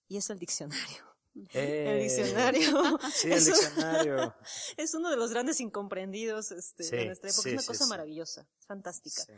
Y 0.08 0.18
es 0.18 0.30
el 0.30 0.40
diccionario. 0.40 1.15
El 1.54 2.00
diccionario 2.02 2.70
Eh, 2.98 3.00
Sí, 3.14 3.28
el 3.28 3.34
Es 3.34 3.48
un- 3.48 3.54
diccionario. 3.54 4.36
es 4.78 4.94
uno 4.96 5.10
de 5.10 5.18
los 5.18 5.32
grandes 5.32 5.60
incomprendidos 5.60 6.52
este, 6.52 6.84
Sí, 6.84 6.96
de 6.96 7.06
nuestra 7.08 7.30
época. 7.30 7.42
sí, 7.44 7.50
es 7.50 7.54
una 7.54 7.62
sí, 7.62 7.68
cosa 7.68 7.84
sí. 7.84 7.90
maravillosa, 7.90 8.48
es 8.60 8.66
fantástica. 8.66 9.24
Sí. 9.24 9.34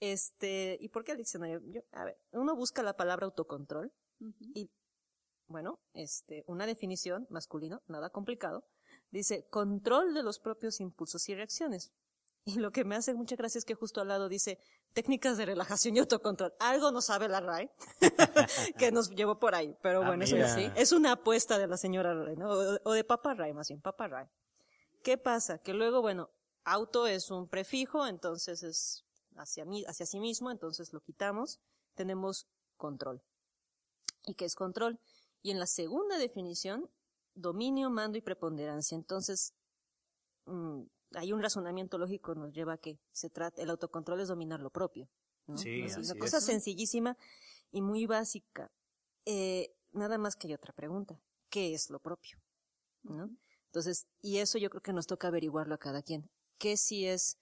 Este, 0.00 0.78
¿y 0.80 0.88
por 0.88 1.04
qué 1.04 1.12
el 1.12 1.18
diccionario? 1.18 1.60
Yo, 1.66 1.80
a 1.92 2.04
ver, 2.04 2.18
uno 2.32 2.56
busca 2.56 2.82
la 2.82 2.96
palabra 2.96 3.26
autocontrol 3.26 3.92
y, 4.54 4.70
bueno, 5.46 5.80
este, 5.94 6.44
una 6.46 6.66
definición 6.66 7.26
masculino, 7.30 7.82
nada 7.86 8.10
complicado, 8.10 8.64
dice 9.10 9.46
control 9.48 10.12
de 10.14 10.22
los 10.22 10.38
propios 10.40 10.80
impulsos 10.80 11.28
y 11.28 11.34
reacciones. 11.34 11.92
Y 12.44 12.56
lo 12.56 12.72
que 12.72 12.84
me 12.84 12.96
hace 12.96 13.14
mucha 13.14 13.36
gracia 13.36 13.58
es 13.58 13.64
que 13.64 13.74
justo 13.74 14.00
al 14.00 14.08
lado 14.08 14.28
dice 14.28 14.58
técnicas 14.92 15.36
de 15.36 15.46
relajación 15.46 15.96
y 15.96 16.00
autocontrol. 16.00 16.52
Algo 16.58 16.90
no 16.90 17.00
sabe 17.00 17.28
la 17.28 17.40
RAE 17.40 17.70
que 18.78 18.90
nos 18.90 19.10
llevó 19.10 19.38
por 19.38 19.54
ahí, 19.54 19.76
pero 19.80 20.02
Ah, 20.02 20.08
bueno, 20.08 20.24
eso 20.24 20.36
sí. 20.54 20.68
Es 20.74 20.90
una 20.90 21.12
apuesta 21.12 21.56
de 21.58 21.68
la 21.68 21.76
señora 21.76 22.14
RAE, 22.14 22.36
¿no? 22.36 22.50
O, 22.50 22.92
de 22.92 23.04
Papa 23.04 23.34
RAE, 23.34 23.54
más 23.54 23.68
bien, 23.68 23.80
Papa 23.80 24.08
RAE. 24.08 24.28
¿Qué 25.04 25.18
pasa? 25.18 25.58
Que 25.58 25.72
luego, 25.72 26.02
bueno, 26.02 26.30
auto 26.64 27.06
es 27.06 27.30
un 27.30 27.48
prefijo, 27.48 28.06
entonces 28.06 28.64
es 28.64 29.04
hacia 29.36 29.64
mí, 29.64 29.84
hacia 29.86 30.06
sí 30.06 30.18
mismo, 30.18 30.50
entonces 30.50 30.92
lo 30.92 31.00
quitamos. 31.00 31.60
Tenemos 31.94 32.48
control. 32.76 33.22
¿Y 34.26 34.34
qué 34.34 34.46
es 34.46 34.56
control? 34.56 34.98
Y 35.42 35.52
en 35.52 35.60
la 35.60 35.66
segunda 35.66 36.18
definición, 36.18 36.90
dominio, 37.34 37.88
mando 37.90 38.18
y 38.18 38.20
preponderancia. 38.20 38.96
Entonces, 38.96 39.54
mm, 40.46 40.82
hay 41.14 41.32
un 41.32 41.42
razonamiento 41.42 41.98
lógico 41.98 42.34
nos 42.34 42.52
lleva 42.52 42.74
a 42.74 42.78
que 42.78 42.98
se 43.12 43.30
trata, 43.30 43.62
el 43.62 43.70
autocontrol 43.70 44.20
es 44.20 44.28
dominar 44.28 44.60
lo 44.60 44.70
propio. 44.70 45.08
¿no? 45.46 45.58
Sí, 45.58 45.82
Es 45.82 45.96
así 45.96 46.10
una 46.10 46.18
cosa 46.20 46.38
es. 46.38 46.44
sencillísima 46.44 47.16
y 47.70 47.82
muy 47.82 48.06
básica. 48.06 48.70
Eh, 49.24 49.74
nada 49.92 50.18
más 50.18 50.36
que 50.36 50.48
hay 50.48 50.54
otra 50.54 50.72
pregunta. 50.72 51.18
¿Qué 51.48 51.74
es 51.74 51.90
lo 51.90 51.98
propio? 52.00 52.38
¿No? 53.02 53.28
Entonces, 53.66 54.06
y 54.20 54.38
eso 54.38 54.58
yo 54.58 54.70
creo 54.70 54.82
que 54.82 54.92
nos 54.92 55.06
toca 55.06 55.28
averiguarlo 55.28 55.74
a 55.74 55.78
cada 55.78 56.02
quien. 56.02 56.28
¿Qué 56.58 56.76
si 56.76 57.06
es, 57.06 57.36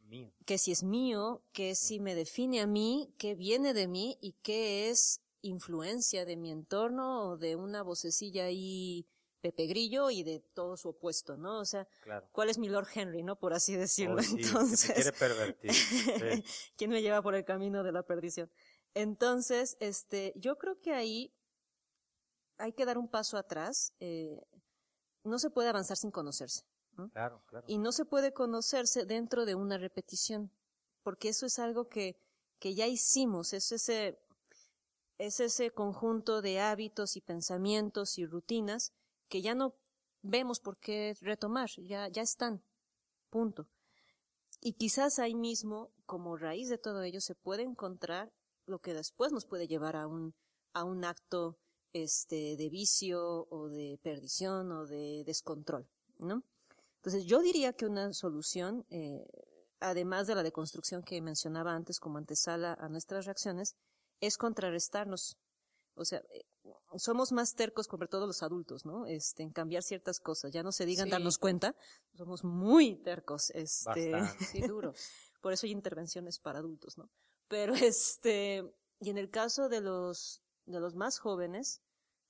Mío. 0.00 0.32
qué 0.46 0.58
si 0.58 0.72
es 0.72 0.82
mío? 0.82 1.42
¿Qué 1.52 1.74
si 1.74 2.00
me 2.00 2.14
define 2.14 2.60
a 2.60 2.66
mí? 2.66 3.12
¿Qué 3.18 3.34
viene 3.34 3.74
de 3.74 3.88
mí? 3.88 4.16
¿Y 4.20 4.32
qué 4.42 4.90
es 4.90 5.20
influencia 5.42 6.24
de 6.24 6.36
mi 6.36 6.50
entorno 6.50 7.30
o 7.30 7.36
de 7.36 7.56
una 7.56 7.82
vocecilla 7.82 8.44
ahí 8.46 9.06
Pepe 9.50 9.66
Grillo 9.66 10.10
y 10.10 10.22
de 10.22 10.40
todo 10.54 10.76
su 10.76 10.90
opuesto, 10.90 11.36
¿no? 11.36 11.60
O 11.60 11.64
sea, 11.64 11.86
Claro. 12.02 12.28
¿cuál 12.32 12.50
es 12.50 12.58
mi 12.58 12.68
Lord 12.68 12.88
Henry, 12.94 13.22
no? 13.22 13.36
Por 13.36 13.52
así 13.54 13.74
decirlo. 13.76 14.16
Oh, 14.16 14.18
sí, 14.22 14.36
que 14.36 14.42
me 14.42 14.46
Entonces, 14.48 14.92
quiere 14.92 15.12
pervertir. 15.12 15.72
Sí. 15.72 16.44
¿quién 16.76 16.90
me 16.90 17.00
lleva 17.02 17.22
por 17.22 17.34
el 17.34 17.44
camino 17.44 17.82
de 17.82 17.92
la 17.92 18.02
perdición? 18.02 18.50
Entonces, 18.94 19.76
este, 19.80 20.32
yo 20.36 20.58
creo 20.58 20.80
que 20.80 20.92
ahí 20.92 21.34
hay 22.58 22.72
que 22.72 22.84
dar 22.84 22.98
un 22.98 23.08
paso 23.08 23.36
atrás. 23.36 23.92
eh, 24.00 24.40
no 25.24 25.38
se 25.38 25.50
puede 25.50 25.68
avanzar 25.68 25.96
sin 25.96 26.10
conocerse. 26.10 26.62
Claro, 27.12 27.42
claro. 27.46 27.64
Y 27.68 27.78
no 27.78 27.92
se 27.92 28.04
puede 28.04 28.32
conocerse 28.32 29.04
dentro 29.04 29.44
de 29.44 29.54
una 29.54 29.76
repetición, 29.78 30.50
porque 31.02 31.28
eso 31.28 31.46
es 31.46 31.58
algo 31.58 31.88
que, 31.88 32.16
que 32.58 32.74
ya 32.74 32.86
hicimos, 32.86 33.52
es 33.52 33.70
ese, 33.72 34.18
es 35.18 35.38
ese 35.40 35.70
conjunto 35.70 36.40
de 36.42 36.60
hábitos 36.60 37.16
y 37.16 37.20
pensamientos 37.20 38.18
y 38.18 38.26
rutinas 38.26 38.92
que 39.28 39.42
ya 39.42 39.54
no 39.54 39.74
vemos 40.22 40.60
por 40.60 40.78
qué 40.78 41.16
retomar, 41.20 41.70
ya, 41.78 42.08
ya 42.08 42.22
están, 42.22 42.62
punto. 43.30 43.68
Y 44.60 44.72
quizás 44.72 45.18
ahí 45.18 45.34
mismo, 45.34 45.92
como 46.06 46.36
raíz 46.36 46.68
de 46.68 46.78
todo 46.78 47.02
ello, 47.02 47.20
se 47.20 47.34
puede 47.34 47.62
encontrar 47.62 48.32
lo 48.66 48.80
que 48.80 48.94
después 48.94 49.32
nos 49.32 49.46
puede 49.46 49.68
llevar 49.68 49.96
a 49.96 50.06
un, 50.06 50.34
a 50.72 50.84
un 50.84 51.04
acto 51.04 51.58
este, 51.92 52.56
de 52.56 52.68
vicio 52.68 53.46
o 53.50 53.68
de 53.68 53.98
perdición 54.02 54.72
o 54.72 54.86
de 54.86 55.22
descontrol, 55.24 55.88
¿no? 56.18 56.42
Entonces, 56.96 57.24
yo 57.26 57.40
diría 57.40 57.72
que 57.72 57.86
una 57.86 58.12
solución, 58.12 58.84
eh, 58.90 59.24
además 59.80 60.26
de 60.26 60.34
la 60.34 60.42
deconstrucción 60.42 61.02
que 61.02 61.22
mencionaba 61.22 61.74
antes 61.74 62.00
como 62.00 62.18
antesala 62.18 62.74
a 62.74 62.88
nuestras 62.88 63.24
reacciones, 63.24 63.76
es 64.20 64.36
contrarrestarnos. 64.36 65.36
O 65.94 66.04
sea, 66.04 66.18
eh, 66.30 66.44
somos 66.96 67.32
más 67.32 67.54
tercos, 67.54 67.86
sobre 67.86 68.08
todo 68.08 68.26
los 68.26 68.42
adultos, 68.42 68.84
¿no? 68.84 69.06
Este, 69.06 69.42
en 69.42 69.50
cambiar 69.50 69.82
ciertas 69.82 70.20
cosas. 70.20 70.52
Ya 70.52 70.62
no 70.62 70.72
se 70.72 70.86
digan 70.86 71.06
Sí. 71.06 71.10
darnos 71.10 71.38
cuenta, 71.38 71.74
somos 72.14 72.44
muy 72.44 72.96
tercos, 73.02 73.50
este. 73.50 74.12
Sí, 74.60 74.60
duros. 74.66 74.98
Por 75.40 75.52
eso 75.52 75.66
hay 75.66 75.72
intervenciones 75.72 76.38
para 76.38 76.58
adultos, 76.58 76.98
¿no? 76.98 77.10
Pero 77.48 77.74
este, 77.74 78.64
y 79.00 79.10
en 79.10 79.18
el 79.18 79.30
caso 79.30 79.68
de 79.68 79.80
los, 79.80 80.42
de 80.66 80.80
los 80.80 80.94
más 80.94 81.18
jóvenes, 81.18 81.80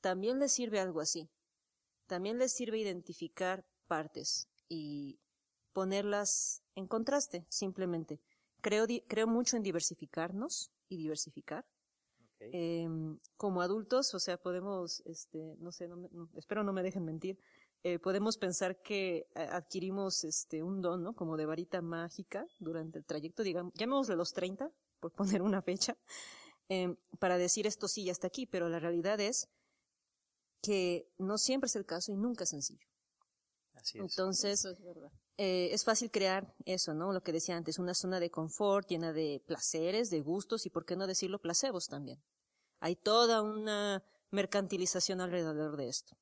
también 0.00 0.38
les 0.38 0.52
sirve 0.52 0.80
algo 0.80 1.00
así. 1.00 1.28
También 2.06 2.38
les 2.38 2.52
sirve 2.52 2.78
identificar 2.78 3.66
partes 3.86 4.48
y 4.68 5.18
ponerlas 5.72 6.62
en 6.74 6.86
contraste, 6.86 7.46
simplemente. 7.48 8.20
Creo, 8.60 8.86
creo 9.06 9.26
mucho 9.26 9.56
en 9.56 9.62
diversificarnos 9.62 10.70
y 10.88 10.96
diversificar. 10.96 11.64
Em, 12.40 13.18
como 13.36 13.62
adultos, 13.62 14.14
o 14.14 14.20
sea, 14.20 14.36
podemos, 14.36 15.02
este, 15.06 15.56
no 15.58 15.72
sé, 15.72 15.88
no 15.88 16.28
espero 16.36 16.62
no 16.62 16.72
me 16.72 16.82
dejen 16.82 17.04
mentir, 17.04 17.38
eh, 17.84 17.98
podemos 17.98 18.38
pensar 18.38 18.82
que 18.82 19.28
eh, 19.34 19.48
adquirimos 19.52 20.24
este, 20.24 20.62
un 20.62 20.80
don, 20.80 21.02
¿no? 21.02 21.14
Como 21.14 21.36
de 21.36 21.46
varita 21.46 21.80
mágica 21.80 22.46
durante 22.58 22.98
el 22.98 23.04
trayecto, 23.04 23.42
digamos, 23.42 23.72
llamémosle 23.74 24.16
los 24.16 24.32
30, 24.32 24.72
por 25.00 25.12
poner 25.38 25.42
una 25.42 25.62
fecha, 25.62 25.96
em, 26.68 26.96
para 27.18 27.38
decir 27.38 27.66
esto 27.66 27.86
sí 27.88 28.02
y 28.02 28.10
hasta 28.10 28.26
aquí, 28.26 28.46
pero 28.46 28.68
la 28.68 28.80
realidad 28.80 29.20
es 29.20 29.48
que 30.60 31.08
no 31.18 31.38
siempre 31.38 31.66
es 31.66 31.76
el 31.76 31.86
caso 31.86 32.12
y 32.12 32.16
nunca 32.16 32.44
es 32.44 32.50
sencillo. 32.50 32.87
Entonces, 33.94 34.66
eh, 35.36 35.68
es 35.72 35.84
fácil 35.84 36.10
crear 36.10 36.54
eso, 36.64 36.94
¿no? 36.94 37.12
Lo 37.12 37.22
que 37.22 37.32
decía 37.32 37.56
antes, 37.56 37.78
una 37.78 37.94
zona 37.94 38.20
de 38.20 38.30
confort 38.30 38.88
llena 38.88 39.12
de 39.12 39.42
placeres, 39.46 40.10
de 40.10 40.20
gustos 40.20 40.66
y, 40.66 40.70
por 40.70 40.84
qué 40.84 40.96
no 40.96 41.06
decirlo, 41.06 41.38
placebos 41.40 41.86
también. 41.86 42.22
Hay 42.80 42.96
toda 42.96 43.42
una 43.42 44.02
mercantilización 44.30 45.20
alrededor 45.20 45.76
de 45.76 45.88
esto. 45.88 46.16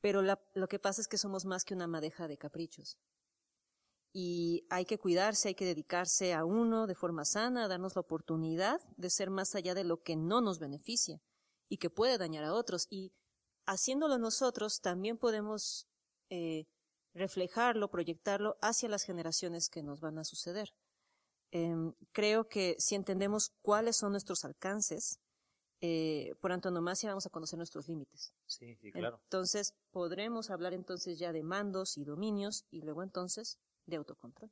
Pero 0.00 0.22
lo 0.22 0.68
que 0.68 0.78
pasa 0.78 1.00
es 1.00 1.08
que 1.08 1.18
somos 1.18 1.44
más 1.44 1.64
que 1.64 1.74
una 1.74 1.86
madeja 1.86 2.28
de 2.28 2.38
caprichos. 2.38 2.98
Y 4.12 4.66
hay 4.70 4.84
que 4.84 4.98
cuidarse, 4.98 5.48
hay 5.48 5.54
que 5.54 5.66
dedicarse 5.66 6.32
a 6.34 6.44
uno 6.44 6.86
de 6.86 6.94
forma 6.94 7.24
sana, 7.24 7.68
darnos 7.68 7.94
la 7.94 8.00
oportunidad 8.00 8.80
de 8.96 9.10
ser 9.10 9.30
más 9.30 9.54
allá 9.54 9.74
de 9.74 9.84
lo 9.84 10.02
que 10.02 10.16
no 10.16 10.40
nos 10.40 10.58
beneficia 10.58 11.20
y 11.68 11.76
que 11.76 11.90
puede 11.90 12.16
dañar 12.16 12.44
a 12.44 12.54
otros. 12.54 12.86
Y 12.90 13.12
haciéndolo 13.66 14.18
nosotros, 14.18 14.80
también 14.80 15.18
podemos 15.18 15.86
eh, 16.30 16.66
reflejarlo, 17.14 17.88
proyectarlo 17.88 18.56
hacia 18.60 18.88
las 18.88 19.04
generaciones 19.04 19.68
que 19.68 19.82
nos 19.82 20.00
van 20.00 20.18
a 20.18 20.24
suceder. 20.24 20.72
Em, 21.50 21.92
creo 22.12 22.48
que 22.48 22.76
si 22.78 22.94
entendemos 22.94 23.52
cuáles 23.62 23.96
son 23.96 24.12
nuestros 24.12 24.44
alcances, 24.44 25.18
eh, 25.80 26.34
por 26.40 26.52
antonomasia 26.52 27.10
vamos 27.10 27.26
a 27.26 27.30
conocer 27.30 27.56
nuestros 27.56 27.88
límites. 27.88 28.32
Sí, 28.46 28.76
sí, 28.76 28.92
claro. 28.92 29.20
Entonces 29.24 29.74
podremos 29.90 30.50
hablar 30.50 30.74
entonces 30.74 31.18
ya 31.18 31.32
de 31.32 31.42
mandos 31.42 31.96
y 31.96 32.04
dominios 32.04 32.64
y 32.70 32.82
luego 32.82 33.02
entonces 33.02 33.58
de 33.86 33.96
autocontrol. 33.96 34.50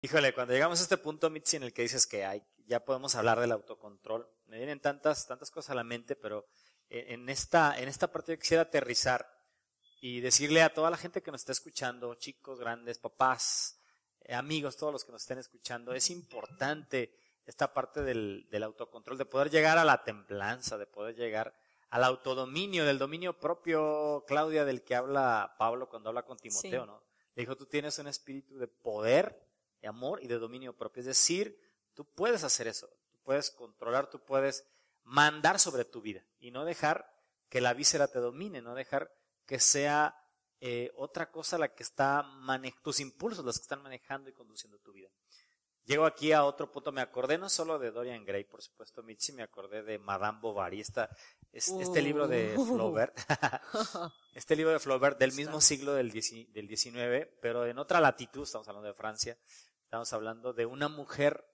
Híjole, 0.00 0.32
cuando 0.32 0.54
llegamos 0.54 0.78
a 0.78 0.84
este 0.84 0.96
punto, 0.96 1.28
Mitzi, 1.28 1.56
en 1.56 1.64
el 1.64 1.72
que 1.74 1.82
dices 1.82 2.06
que 2.06 2.24
hay, 2.24 2.42
ya 2.68 2.84
podemos 2.84 3.14
hablar 3.14 3.40
del 3.40 3.52
autocontrol, 3.52 4.30
me 4.46 4.58
vienen 4.58 4.80
tantas, 4.80 5.26
tantas 5.26 5.50
cosas 5.50 5.70
a 5.70 5.74
la 5.74 5.84
mente, 5.84 6.14
pero 6.16 6.46
eh, 6.90 7.06
en 7.08 7.28
esta, 7.28 7.78
en 7.78 7.88
esta 7.88 8.12
parte 8.12 8.32
yo 8.32 8.38
quisiera 8.38 8.62
aterrizar 8.64 9.26
y 10.00 10.20
decirle 10.20 10.62
a 10.62 10.72
toda 10.72 10.90
la 10.90 10.96
gente 10.96 11.22
que 11.22 11.32
nos 11.32 11.40
está 11.40 11.52
escuchando, 11.52 12.14
chicos, 12.14 12.60
grandes, 12.60 12.98
papás, 12.98 13.80
eh, 14.20 14.34
amigos, 14.34 14.76
todos 14.76 14.92
los 14.92 15.04
que 15.04 15.12
nos 15.12 15.22
estén 15.22 15.38
escuchando, 15.38 15.92
es 15.94 16.10
importante 16.10 17.14
esta 17.46 17.72
parte 17.72 18.02
del, 18.02 18.46
del 18.50 18.62
autocontrol, 18.62 19.16
de 19.16 19.24
poder 19.24 19.50
llegar 19.50 19.78
a 19.78 19.84
la 19.84 20.04
templanza, 20.04 20.76
de 20.76 20.86
poder 20.86 21.16
llegar 21.16 21.54
al 21.88 22.04
autodominio, 22.04 22.84
del 22.84 22.98
dominio 22.98 23.38
propio, 23.38 24.24
Claudia, 24.26 24.66
del 24.66 24.84
que 24.84 24.94
habla 24.94 25.54
Pablo 25.58 25.88
cuando 25.88 26.10
habla 26.10 26.24
con 26.24 26.36
Timoteo, 26.36 26.82
Sí. 26.82 26.86
¿no? 26.86 27.02
Le 27.34 27.42
dijo, 27.42 27.56
tú 27.56 27.66
tienes 27.66 27.98
un 27.98 28.08
espíritu 28.08 28.58
de 28.58 28.68
poder, 28.68 29.40
de 29.80 29.88
amor 29.88 30.22
y 30.22 30.26
de 30.26 30.38
dominio 30.38 30.76
propio. 30.76 31.00
Es 31.00 31.06
decir, 31.06 31.58
tú 31.98 32.04
puedes 32.14 32.44
hacer 32.44 32.68
eso, 32.68 32.88
tú 33.10 33.18
puedes 33.24 33.50
controlar, 33.50 34.08
tú 34.08 34.20
puedes 34.24 34.64
mandar 35.02 35.58
sobre 35.58 35.84
tu 35.84 36.00
vida 36.00 36.24
y 36.38 36.52
no 36.52 36.64
dejar 36.64 37.12
que 37.48 37.60
la 37.60 37.74
víscera 37.74 38.06
te 38.06 38.20
domine, 38.20 38.62
no 38.62 38.76
dejar 38.76 39.10
que 39.46 39.58
sea 39.58 40.14
eh, 40.60 40.92
otra 40.94 41.32
cosa 41.32 41.58
la 41.58 41.74
que 41.74 41.82
está 41.82 42.22
manejando, 42.22 42.82
tus 42.84 43.00
impulsos 43.00 43.44
los 43.44 43.56
que 43.58 43.62
están 43.62 43.82
manejando 43.82 44.30
y 44.30 44.32
conduciendo 44.32 44.78
tu 44.78 44.92
vida. 44.92 45.08
Llego 45.86 46.06
aquí 46.06 46.30
a 46.30 46.44
otro 46.44 46.70
punto, 46.70 46.92
me 46.92 47.00
acordé 47.00 47.36
no 47.36 47.48
solo 47.48 47.80
de 47.80 47.90
Dorian 47.90 48.24
Gray, 48.24 48.44
por 48.44 48.62
supuesto, 48.62 49.02
Mitzi, 49.02 49.32
me 49.32 49.42
acordé 49.42 49.82
de 49.82 49.98
Madame 49.98 50.38
Bovary, 50.40 50.80
esta, 50.80 51.10
es- 51.50 51.66
este 51.80 52.00
libro 52.00 52.28
de 52.28 52.54
Uh. 52.56 52.64
Flaubert, 52.76 53.18
este 54.34 54.54
libro 54.54 54.72
de 54.72 54.78
Flaubert 54.78 55.18
del 55.18 55.32
mismo 55.32 55.60
siglo 55.60 55.94
del, 55.94 56.12
del 56.12 56.68
19, 56.68 57.38
pero 57.42 57.66
en 57.66 57.78
otra 57.78 58.00
latitud, 58.00 58.44
estamos 58.44 58.68
hablando 58.68 58.86
de 58.86 58.94
Francia, 58.94 59.36
estamos 59.82 60.12
hablando 60.12 60.52
de 60.52 60.66
una 60.66 60.88
mujer 60.88 61.44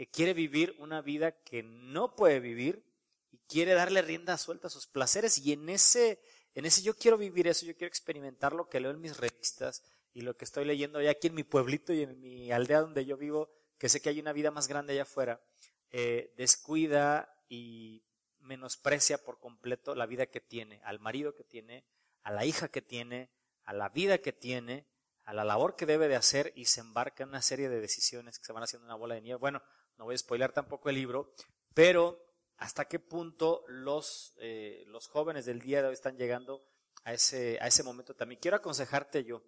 que 0.00 0.08
quiere 0.08 0.32
vivir 0.32 0.74
una 0.78 1.02
vida 1.02 1.32
que 1.42 1.62
no 1.62 2.16
puede 2.16 2.40
vivir 2.40 2.82
y 3.30 3.36
quiere 3.46 3.74
darle 3.74 4.00
rienda 4.00 4.38
suelta 4.38 4.68
a 4.68 4.70
sus 4.70 4.86
placeres 4.86 5.36
y 5.36 5.52
en 5.52 5.68
ese, 5.68 6.22
en 6.54 6.64
ese 6.64 6.80
yo 6.80 6.96
quiero 6.96 7.18
vivir 7.18 7.46
eso, 7.46 7.66
yo 7.66 7.76
quiero 7.76 7.88
experimentar 7.88 8.54
lo 8.54 8.70
que 8.70 8.80
leo 8.80 8.92
en 8.92 9.00
mis 9.02 9.18
revistas 9.18 9.82
y 10.14 10.22
lo 10.22 10.38
que 10.38 10.46
estoy 10.46 10.64
leyendo 10.64 11.02
ya 11.02 11.10
aquí 11.10 11.26
en 11.26 11.34
mi 11.34 11.42
pueblito 11.42 11.92
y 11.92 12.04
en 12.04 12.18
mi 12.18 12.50
aldea 12.50 12.80
donde 12.80 13.04
yo 13.04 13.18
vivo, 13.18 13.50
que 13.76 13.90
sé 13.90 14.00
que 14.00 14.08
hay 14.08 14.18
una 14.18 14.32
vida 14.32 14.50
más 14.50 14.68
grande 14.68 14.94
allá 14.94 15.02
afuera, 15.02 15.42
eh, 15.90 16.32
descuida 16.38 17.36
y 17.50 18.02
menosprecia 18.38 19.22
por 19.22 19.38
completo 19.38 19.94
la 19.94 20.06
vida 20.06 20.24
que 20.24 20.40
tiene, 20.40 20.80
al 20.82 20.98
marido 20.98 21.34
que 21.34 21.44
tiene, 21.44 21.84
a 22.22 22.32
la 22.32 22.46
hija 22.46 22.68
que 22.68 22.80
tiene, 22.80 23.28
a 23.64 23.74
la 23.74 23.90
vida 23.90 24.16
que 24.16 24.32
tiene, 24.32 24.86
a 25.24 25.34
la 25.34 25.44
labor 25.44 25.76
que 25.76 25.84
debe 25.84 26.08
de 26.08 26.16
hacer 26.16 26.54
y 26.56 26.64
se 26.64 26.80
embarca 26.80 27.22
en 27.22 27.28
una 27.28 27.42
serie 27.42 27.68
de 27.68 27.82
decisiones 27.82 28.38
que 28.38 28.46
se 28.46 28.52
van 28.54 28.62
haciendo 28.62 28.86
una 28.86 28.94
bola 28.94 29.16
de 29.16 29.20
nieve. 29.20 29.38
Bueno, 29.38 29.62
no 30.00 30.06
voy 30.06 30.14
a 30.14 30.18
spoiler 30.18 30.50
tampoco 30.50 30.88
el 30.88 30.94
libro, 30.94 31.30
pero 31.74 32.26
hasta 32.56 32.86
qué 32.86 32.98
punto 32.98 33.64
los, 33.68 34.32
eh, 34.38 34.82
los 34.86 35.08
jóvenes 35.08 35.44
del 35.44 35.60
día 35.60 35.82
de 35.82 35.88
hoy 35.88 35.92
están 35.92 36.16
llegando 36.16 36.64
a 37.04 37.12
ese, 37.12 37.58
a 37.60 37.66
ese 37.66 37.82
momento 37.82 38.14
también. 38.14 38.40
Quiero 38.40 38.56
aconsejarte 38.56 39.24
yo, 39.24 39.42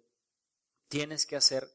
tienes 0.89 1.25
que 1.25 1.35
hacer 1.35 1.67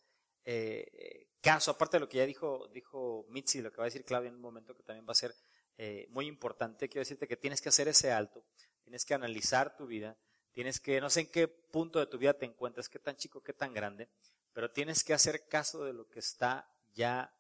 eh, 0.45 1.27
caso, 1.41 1.73
aparte 1.73 1.97
de 1.97 2.03
lo 2.03 2.09
que 2.09 2.19
ya 2.19 2.27
dijo, 2.27 2.69
dijo 2.69 3.27
Mitzi, 3.31 3.62
lo 3.62 3.73
que 3.73 3.79
va 3.79 3.83
a 3.83 3.87
decir 3.87 4.05
Claudia 4.05 4.29
en 4.29 4.37
un 4.37 4.43
momento 4.43 4.77
que 4.77 4.85
también 4.85 5.09
va 5.09 5.11
a 5.11 5.17
ser 5.17 5.35
eh, 5.77 6.07
muy 6.11 6.27
importante. 6.27 6.88
Quiero 6.88 7.01
decirte 7.01 7.27
que 7.27 7.37
tienes 7.37 7.61
que 7.61 7.71
hacer 7.71 7.88
ese 7.88 8.12
alto, 8.12 8.45
tienes 8.85 9.05
que 9.05 9.14
analizar 9.14 9.77
tu 9.77 9.88
vida, 9.88 10.17
tienes 10.53 10.79
que, 10.79 11.01
no 11.01 11.11
sé 11.11 11.23
en 11.23 11.31
qué 11.33 11.49
punto 11.49 11.99
de 11.99 12.07
tu 12.07 12.17
vida 12.17 12.33
te 12.33 12.47
encuentras, 12.47 12.88
qué 12.88 13.01
tan 13.01 13.17
chico, 13.17 13.43
qué 13.43 13.55
tan 13.55 13.75
grande, 13.75 14.09
pero 14.53 14.71
tienes 14.71 15.03
que 15.03 15.14
hacer 15.14 15.49
caso 15.49 15.83
de 15.83 15.95
lo 15.95 16.09
que 16.09 16.21
está 16.21 16.73
ya 16.95 17.35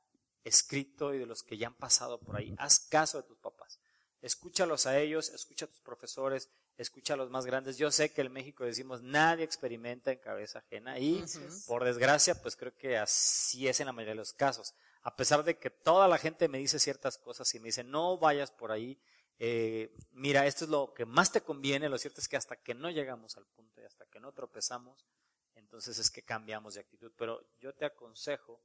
escrito 0.48 1.14
y 1.14 1.18
de 1.18 1.26
los 1.26 1.42
que 1.42 1.56
ya 1.56 1.68
han 1.68 1.74
pasado 1.74 2.18
por 2.20 2.36
ahí. 2.36 2.54
Haz 2.58 2.80
caso 2.80 3.18
de 3.18 3.28
tus 3.28 3.38
papás. 3.38 3.78
Escúchalos 4.20 4.86
a 4.86 4.98
ellos, 4.98 5.28
escucha 5.28 5.66
a 5.66 5.68
tus 5.68 5.80
profesores, 5.80 6.50
escucha 6.76 7.14
a 7.14 7.16
los 7.16 7.30
más 7.30 7.46
grandes. 7.46 7.78
Yo 7.78 7.90
sé 7.90 8.12
que 8.12 8.22
en 8.22 8.32
México 8.32 8.64
decimos 8.64 9.02
nadie 9.02 9.44
experimenta 9.44 10.10
en 10.10 10.18
cabeza 10.18 10.58
ajena 10.58 10.98
y 10.98 11.24
por 11.66 11.84
desgracia 11.84 12.34
pues 12.42 12.56
creo 12.56 12.74
que 12.76 12.96
así 12.96 13.68
es 13.68 13.78
en 13.80 13.86
la 13.86 13.92
mayoría 13.92 14.14
de 14.14 14.18
los 14.18 14.32
casos. 14.32 14.74
A 15.02 15.14
pesar 15.14 15.44
de 15.44 15.56
que 15.56 15.70
toda 15.70 16.08
la 16.08 16.18
gente 16.18 16.48
me 16.48 16.58
dice 16.58 16.80
ciertas 16.80 17.16
cosas 17.16 17.54
y 17.54 17.60
me 17.60 17.66
dice 17.66 17.84
no 17.84 18.18
vayas 18.18 18.50
por 18.50 18.72
ahí, 18.72 19.00
eh, 19.38 19.94
mira, 20.10 20.46
esto 20.46 20.64
es 20.64 20.70
lo 20.70 20.92
que 20.94 21.06
más 21.06 21.30
te 21.30 21.42
conviene, 21.42 21.88
lo 21.88 21.98
cierto 21.98 22.20
es 22.20 22.28
que 22.28 22.36
hasta 22.36 22.56
que 22.56 22.74
no 22.74 22.90
llegamos 22.90 23.36
al 23.36 23.46
punto 23.46 23.80
y 23.80 23.84
hasta 23.84 24.04
que 24.06 24.18
no 24.18 24.32
tropezamos, 24.32 25.06
entonces 25.54 25.98
es 25.98 26.10
que 26.10 26.22
cambiamos 26.22 26.74
de 26.74 26.80
actitud. 26.80 27.12
Pero 27.16 27.40
yo 27.60 27.72
te 27.74 27.84
aconsejo 27.84 28.60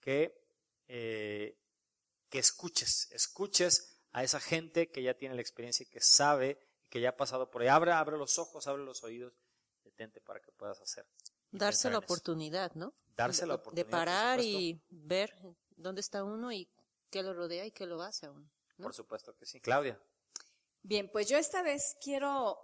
que, 0.00 0.43
eh, 0.88 1.58
que 2.28 2.38
escuches, 2.38 3.08
escuches 3.12 4.00
a 4.12 4.22
esa 4.22 4.40
gente 4.40 4.90
que 4.90 5.02
ya 5.02 5.14
tiene 5.14 5.34
la 5.34 5.40
experiencia 5.40 5.84
y 5.84 5.86
que 5.86 6.00
sabe 6.00 6.58
y 6.82 6.88
que 6.88 7.00
ya 7.00 7.10
ha 7.10 7.16
pasado 7.16 7.50
por 7.50 7.62
ahí. 7.62 7.68
Abre, 7.68 7.92
abre 7.92 8.16
los 8.16 8.38
ojos, 8.38 8.66
abre 8.66 8.84
los 8.84 9.02
oídos, 9.02 9.32
detente 9.82 10.20
para 10.20 10.40
que 10.40 10.52
puedas 10.52 10.80
hacer. 10.80 11.06
Darse 11.50 11.90
la 11.90 11.98
oportunidad, 11.98 12.72
¿no? 12.74 12.94
Darse 13.16 13.46
la 13.46 13.54
oportunidad. 13.54 13.86
De 13.86 13.90
parar 13.90 14.40
y 14.40 14.80
ver 14.88 15.32
dónde 15.76 16.00
está 16.00 16.24
uno 16.24 16.50
y 16.50 16.68
qué 17.10 17.22
lo 17.22 17.32
rodea 17.32 17.64
y 17.66 17.70
qué 17.70 17.86
lo 17.86 18.02
hace 18.02 18.26
a 18.26 18.32
uno. 18.32 18.50
Por 18.76 18.94
supuesto 18.94 19.36
que 19.36 19.46
sí. 19.46 19.60
Claudia. 19.60 20.00
Bien, 20.82 21.08
pues 21.10 21.28
yo 21.28 21.38
esta 21.38 21.62
vez 21.62 21.96
quiero 22.00 22.58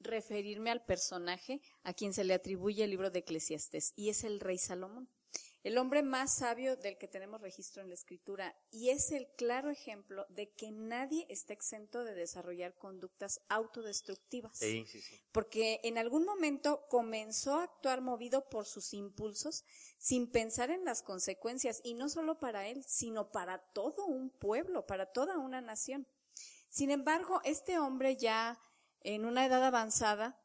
referirme 0.00 0.70
al 0.70 0.84
personaje 0.84 1.60
a 1.82 1.94
quien 1.94 2.12
se 2.12 2.24
le 2.24 2.34
atribuye 2.34 2.84
el 2.84 2.90
libro 2.90 3.10
de 3.10 3.20
Eclesiastes, 3.20 3.92
y 3.96 4.10
es 4.10 4.24
el 4.24 4.40
rey 4.40 4.58
Salomón 4.58 5.08
el 5.64 5.78
hombre 5.78 6.02
más 6.02 6.34
sabio 6.34 6.76
del 6.76 6.98
que 6.98 7.08
tenemos 7.08 7.40
registro 7.40 7.82
en 7.82 7.88
la 7.88 7.94
escritura 7.94 8.54
y 8.70 8.90
es 8.90 9.10
el 9.12 9.26
claro 9.36 9.70
ejemplo 9.70 10.26
de 10.28 10.52
que 10.52 10.70
nadie 10.70 11.26
está 11.30 11.54
exento 11.54 12.04
de 12.04 12.14
desarrollar 12.14 12.74
conductas 12.74 13.40
autodestructivas. 13.48 14.58
Sí, 14.58 14.84
sí, 14.86 15.00
sí. 15.00 15.20
Porque 15.32 15.80
en 15.82 15.96
algún 15.96 16.26
momento 16.26 16.86
comenzó 16.90 17.54
a 17.58 17.64
actuar 17.64 18.02
movido 18.02 18.48
por 18.50 18.66
sus 18.66 18.92
impulsos 18.92 19.64
sin 19.98 20.30
pensar 20.30 20.70
en 20.70 20.84
las 20.84 21.02
consecuencias 21.02 21.80
y 21.82 21.94
no 21.94 22.10
solo 22.10 22.38
para 22.38 22.68
él, 22.68 22.84
sino 22.86 23.32
para 23.32 23.58
todo 23.58 24.04
un 24.04 24.28
pueblo, 24.28 24.86
para 24.86 25.06
toda 25.06 25.38
una 25.38 25.62
nación. 25.62 26.06
Sin 26.68 26.90
embargo, 26.90 27.40
este 27.42 27.78
hombre 27.78 28.16
ya 28.16 28.60
en 29.00 29.24
una 29.24 29.46
edad 29.46 29.64
avanzada 29.64 30.43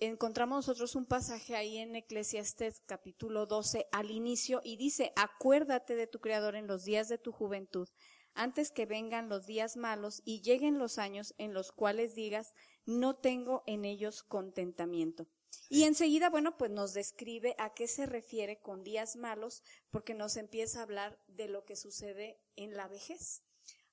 encontramos 0.00 0.56
nosotros 0.56 0.96
un 0.96 1.06
pasaje 1.06 1.54
ahí 1.54 1.78
en 1.78 1.94
Eclesiastes 1.94 2.82
capítulo 2.86 3.46
12 3.46 3.86
al 3.92 4.10
inicio 4.10 4.60
y 4.64 4.76
dice, 4.76 5.12
acuérdate 5.14 5.94
de 5.94 6.08
tu 6.08 6.18
Creador 6.18 6.56
en 6.56 6.66
los 6.66 6.84
días 6.84 7.08
de 7.08 7.18
tu 7.18 7.30
juventud, 7.30 7.88
antes 8.34 8.72
que 8.72 8.86
vengan 8.86 9.28
los 9.28 9.46
días 9.46 9.76
malos 9.76 10.20
y 10.24 10.40
lleguen 10.42 10.78
los 10.78 10.98
años 10.98 11.34
en 11.38 11.54
los 11.54 11.70
cuales 11.70 12.14
digas, 12.14 12.54
no 12.86 13.16
tengo 13.16 13.62
en 13.66 13.84
ellos 13.84 14.22
contentamiento. 14.22 15.28
Y 15.68 15.84
enseguida, 15.84 16.28
bueno, 16.28 16.56
pues 16.56 16.70
nos 16.70 16.92
describe 16.92 17.54
a 17.58 17.72
qué 17.72 17.86
se 17.86 18.06
refiere 18.06 18.58
con 18.60 18.82
días 18.82 19.16
malos, 19.16 19.62
porque 19.90 20.14
nos 20.14 20.36
empieza 20.36 20.80
a 20.80 20.82
hablar 20.82 21.18
de 21.26 21.48
lo 21.48 21.64
que 21.64 21.76
sucede 21.76 22.40
en 22.56 22.74
la 22.74 22.88
vejez. 22.88 23.42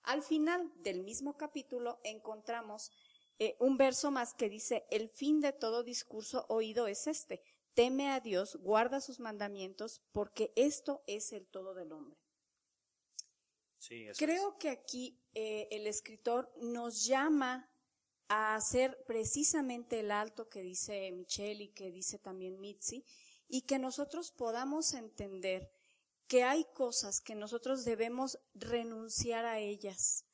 Al 0.04 0.22
final 0.22 0.72
del 0.78 1.04
mismo 1.04 1.36
capítulo 1.36 2.00
encontramos 2.04 2.92
eh, 3.40 3.56
un 3.60 3.78
verso 3.78 4.12
más 4.12 4.34
que 4.34 4.50
dice, 4.50 4.86
el 4.90 5.10
fin 5.10 5.42
de 5.42 5.52
todo 5.52 5.84
discurso 5.84 6.46
oído 6.48 6.88
es 6.88 7.08
este, 7.08 7.42
teme 7.74 8.10
a 8.10 8.20
Dios, 8.20 8.56
guarda 8.58 9.02
sus 9.02 9.20
mandamientos, 9.20 10.02
porque 10.12 10.54
esto 10.56 11.04
es 11.08 11.34
el 11.34 11.46
todo 11.46 11.74
del 11.74 11.92
hombre. 11.92 12.18
Creo 14.18 14.58
que 14.58 14.70
aquí 14.70 15.20
eh, 15.36 15.68
el 15.70 15.86
escritor 15.86 16.52
nos 16.58 17.06
llama 17.06 17.70
a 18.28 18.56
hacer 18.56 19.04
precisamente 19.06 20.00
el 20.00 20.10
alto 20.10 20.50
que 20.50 20.62
dice 20.62 21.12
Michelle 21.12 21.66
y 21.66 21.68
que 21.68 21.92
dice 21.92 22.18
también 22.18 22.60
Mitzi, 22.60 23.06
y 23.48 23.62
que 23.62 23.78
nosotros 23.78 24.32
podamos 24.32 24.94
entender 24.94 25.70
que 26.28 26.44
hay 26.44 26.66
cosas 26.74 27.22
que 27.22 27.36
nosotros 27.36 27.86
debemos 27.86 28.40
renunciar 28.56 29.46
a 29.46 29.60
ellas 29.60 30.26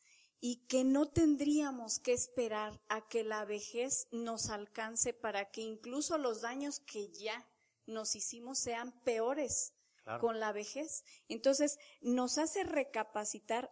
y 0.42 0.66
que 0.68 0.84
no 0.84 1.08
tendríamos 1.08 2.00
que 2.00 2.14
esperar 2.14 2.82
a 2.90 3.08
que 3.08 3.24
la 3.24 3.46
vejez 3.46 4.08
nos 4.12 4.50
alcance 4.50 5.14
para 5.14 5.52
que 5.52 5.62
incluso 5.62 6.18
los 6.18 6.42
daños 6.42 6.80
que 6.80 7.10
ya 7.12 7.48
nos 7.86 8.16
hicimos 8.16 8.58
sean 8.58 8.92
peores 9.04 9.74
con 10.20 10.40
la 10.40 10.52
vejez. 10.52 11.04
Entonces, 11.30 11.78
nos 12.02 12.40
hace 12.40 12.64
recapacitar 12.64 13.72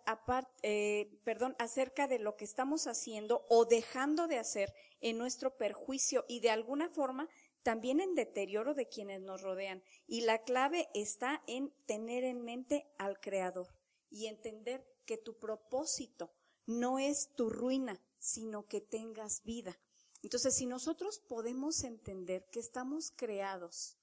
eh, 0.61 1.19
perdón, 1.23 1.55
acerca 1.57 2.07
de 2.07 2.19
lo 2.19 2.37
que 2.37 2.45
estamos 2.45 2.85
haciendo 2.85 3.45
o 3.49 3.65
dejando 3.65 4.27
de 4.27 4.37
hacer 4.37 4.71
en 5.01 5.17
nuestro 5.17 5.57
perjuicio 5.57 6.25
y 6.27 6.39
de 6.39 6.51
alguna 6.51 6.89
forma 6.89 7.27
también 7.63 7.99
en 7.99 8.13
deterioro 8.13 8.75
de 8.75 8.87
quienes 8.87 9.21
nos 9.21 9.41
rodean. 9.41 9.83
Y 10.07 10.21
la 10.21 10.43
clave 10.43 10.87
está 10.93 11.41
en 11.47 11.73
tener 11.87 12.23
en 12.23 12.43
mente 12.43 12.87
al 12.99 13.19
Creador 13.19 13.67
y 14.11 14.27
entender 14.27 14.85
que 15.05 15.17
tu 15.17 15.39
propósito 15.39 16.31
no 16.69 16.99
es 16.99 17.33
tu 17.33 17.49
ruina, 17.49 17.99
sino 18.19 18.67
que 18.67 18.79
tengas 18.79 19.41
vida. 19.43 19.75
Entonces, 20.21 20.55
si 20.55 20.67
nosotros 20.67 21.17
podemos 21.17 21.83
entender 21.83 22.47
que 22.51 22.59
estamos 22.59 23.11
creados 23.15 23.97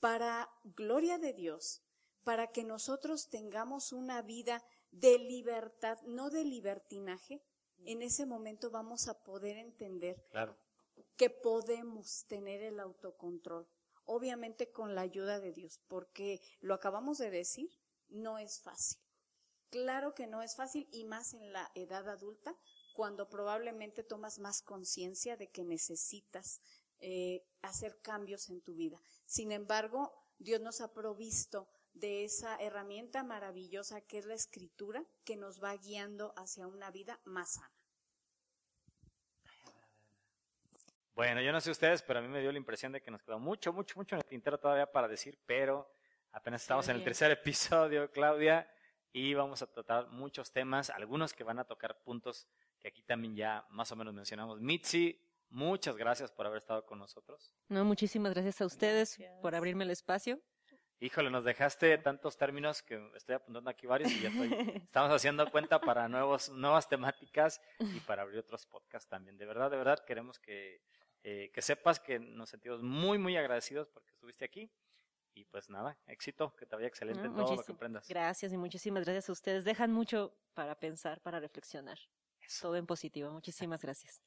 para 0.00 0.50
gloria 0.64 1.18
de 1.18 1.32
Dios, 1.32 1.82
para 2.24 2.48
que 2.48 2.64
nosotros 2.64 3.28
tengamos 3.28 3.92
una 3.92 4.22
vida 4.22 4.64
de 4.90 5.20
libertad, 5.20 6.00
no 6.02 6.30
de 6.30 6.44
libertinaje, 6.44 7.44
en 7.84 8.02
ese 8.02 8.26
momento 8.26 8.70
vamos 8.70 9.06
a 9.06 9.22
poder 9.22 9.56
entender 9.56 10.20
que 11.16 11.30
podemos 11.30 12.24
tener 12.26 12.62
el 12.62 12.80
autocontrol, 12.80 13.68
obviamente 14.04 14.72
con 14.72 14.96
la 14.96 15.02
ayuda 15.02 15.38
de 15.38 15.52
Dios, 15.52 15.80
porque 15.86 16.40
lo 16.60 16.74
acabamos 16.74 17.18
de 17.18 17.30
decir, 17.30 17.70
no 18.08 18.38
es 18.38 18.60
fácil. 18.60 19.00
Claro 19.70 20.14
que 20.14 20.26
no 20.26 20.42
es 20.42 20.56
fácil 20.56 20.88
y 20.90 21.04
más 21.04 21.32
en 21.32 21.52
la 21.52 21.70
edad 21.74 22.08
adulta, 22.08 22.56
cuando 22.92 23.28
probablemente 23.28 24.02
tomas 24.02 24.40
más 24.40 24.62
conciencia 24.62 25.36
de 25.36 25.48
que 25.48 25.64
necesitas 25.64 26.60
eh, 26.98 27.46
hacer 27.62 28.00
cambios 28.02 28.50
en 28.50 28.60
tu 28.60 28.74
vida. 28.74 29.00
Sin 29.26 29.52
embargo, 29.52 30.12
Dios 30.38 30.60
nos 30.60 30.80
ha 30.80 30.92
provisto 30.92 31.68
de 31.94 32.24
esa 32.24 32.56
herramienta 32.56 33.22
maravillosa 33.22 34.00
que 34.00 34.18
es 34.18 34.26
la 34.26 34.34
escritura, 34.34 35.04
que 35.24 35.36
nos 35.36 35.62
va 35.62 35.76
guiando 35.76 36.34
hacia 36.36 36.66
una 36.66 36.90
vida 36.90 37.20
más 37.24 37.54
sana. 37.54 37.70
Bueno, 41.14 41.42
yo 41.42 41.52
no 41.52 41.60
sé 41.60 41.70
ustedes, 41.70 42.02
pero 42.02 42.18
a 42.18 42.22
mí 42.22 42.28
me 42.28 42.40
dio 42.40 42.50
la 42.50 42.58
impresión 42.58 42.92
de 42.92 43.02
que 43.02 43.10
nos 43.10 43.22
quedó 43.22 43.38
mucho, 43.38 43.72
mucho, 43.72 43.96
mucho 43.96 44.16
en 44.16 44.20
el 44.20 44.26
tintero 44.26 44.58
todavía 44.58 44.90
para 44.90 45.06
decir, 45.06 45.38
pero 45.46 45.92
apenas 46.32 46.62
estamos 46.62 46.88
en 46.88 46.96
el 46.96 47.04
tercer 47.04 47.30
episodio, 47.30 48.10
Claudia 48.10 48.68
y 49.12 49.34
vamos 49.34 49.62
a 49.62 49.66
tratar 49.66 50.08
muchos 50.08 50.52
temas, 50.52 50.90
algunos 50.90 51.32
que 51.32 51.44
van 51.44 51.58
a 51.58 51.64
tocar 51.64 52.00
puntos 52.02 52.46
que 52.78 52.88
aquí 52.88 53.02
también 53.02 53.34
ya 53.34 53.66
más 53.70 53.90
o 53.92 53.96
menos 53.96 54.14
mencionamos. 54.14 54.60
Mitzi, 54.60 55.20
muchas 55.48 55.96
gracias 55.96 56.30
por 56.30 56.46
haber 56.46 56.58
estado 56.58 56.86
con 56.86 56.98
nosotros. 56.98 57.52
No, 57.68 57.84
muchísimas 57.84 58.32
gracias 58.32 58.60
a 58.60 58.66
ustedes 58.66 59.18
por 59.42 59.54
abrirme 59.54 59.84
el 59.84 59.90
espacio. 59.90 60.40
Híjole, 61.02 61.30
nos 61.30 61.44
dejaste 61.44 61.96
tantos 61.96 62.36
términos 62.36 62.82
que 62.82 63.00
estoy 63.16 63.34
apuntando 63.34 63.70
aquí 63.70 63.86
varios 63.86 64.12
y 64.12 64.20
ya 64.20 64.28
estoy, 64.28 64.50
estamos 64.84 65.10
haciendo 65.10 65.50
cuenta 65.50 65.80
para 65.80 66.08
nuevos, 66.08 66.50
nuevas 66.50 66.88
temáticas 66.88 67.60
y 67.78 68.00
para 68.00 68.22
abrir 68.22 68.38
otros 68.38 68.66
podcasts 68.66 69.08
también. 69.08 69.38
De 69.38 69.46
verdad, 69.46 69.70
de 69.70 69.78
verdad 69.78 70.04
queremos 70.04 70.38
que, 70.38 70.82
eh, 71.22 71.50
que 71.54 71.62
sepas 71.62 72.00
que 72.00 72.18
nos 72.18 72.50
sentimos 72.50 72.82
muy, 72.82 73.16
muy 73.16 73.34
agradecidos 73.36 73.88
porque 73.88 74.10
estuviste 74.10 74.44
aquí 74.44 74.70
y 75.34 75.44
pues 75.44 75.70
nada, 75.70 75.98
éxito, 76.06 76.54
que 76.56 76.66
te 76.66 76.76
vaya 76.76 76.88
excelente 76.88 77.26
en 77.26 77.34
todo 77.34 77.56
lo 77.56 77.62
que 77.62 77.72
aprendas. 77.72 78.08
Gracias 78.08 78.52
y 78.52 78.56
muchísimas 78.56 79.04
gracias 79.04 79.28
a 79.28 79.32
ustedes. 79.32 79.64
Dejan 79.64 79.92
mucho 79.92 80.34
para 80.54 80.74
pensar, 80.74 81.20
para 81.20 81.40
reflexionar. 81.40 81.98
Todo 82.60 82.76
en 82.76 82.86
positivo. 82.86 83.30
Muchísimas 83.30 83.80
gracias. 83.82 84.20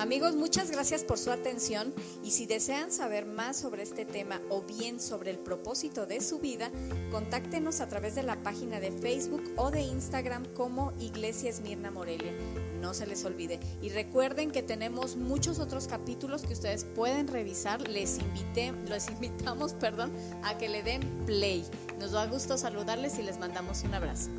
Amigos, 0.00 0.34
muchas 0.34 0.70
gracias 0.70 1.04
por 1.04 1.18
su 1.18 1.30
atención 1.30 1.94
y 2.24 2.30
si 2.30 2.46
desean 2.46 2.90
saber 2.90 3.26
más 3.26 3.58
sobre 3.58 3.82
este 3.82 4.06
tema 4.06 4.40
o 4.48 4.62
bien 4.62 4.98
sobre 4.98 5.30
el 5.30 5.38
propósito 5.38 6.06
de 6.06 6.22
su 6.22 6.38
vida, 6.38 6.70
contáctenos 7.10 7.82
a 7.82 7.88
través 7.88 8.14
de 8.14 8.22
la 8.22 8.42
página 8.42 8.80
de 8.80 8.92
Facebook 8.92 9.52
o 9.56 9.70
de 9.70 9.82
Instagram 9.82 10.46
como 10.54 10.92
Iglesia 10.98 11.50
Esmirna 11.50 11.90
Morelia. 11.90 12.32
No 12.80 12.94
se 12.94 13.06
les 13.06 13.24
olvide. 13.24 13.60
Y 13.82 13.90
recuerden 13.90 14.50
que 14.50 14.62
tenemos 14.62 15.16
muchos 15.16 15.58
otros 15.58 15.86
capítulos 15.86 16.42
que 16.42 16.54
ustedes 16.54 16.84
pueden 16.84 17.28
revisar. 17.28 17.86
Les, 17.88 18.18
invité, 18.18 18.72
les 18.88 19.08
invitamos 19.10 19.74
perdón, 19.74 20.12
a 20.42 20.56
que 20.58 20.68
le 20.68 20.82
den 20.82 21.02
play. 21.26 21.64
Nos 21.98 22.12
da 22.12 22.26
gusto 22.26 22.56
saludarles 22.56 23.18
y 23.18 23.22
les 23.22 23.38
mandamos 23.38 23.82
un 23.84 23.94
abrazo. 23.94 24.30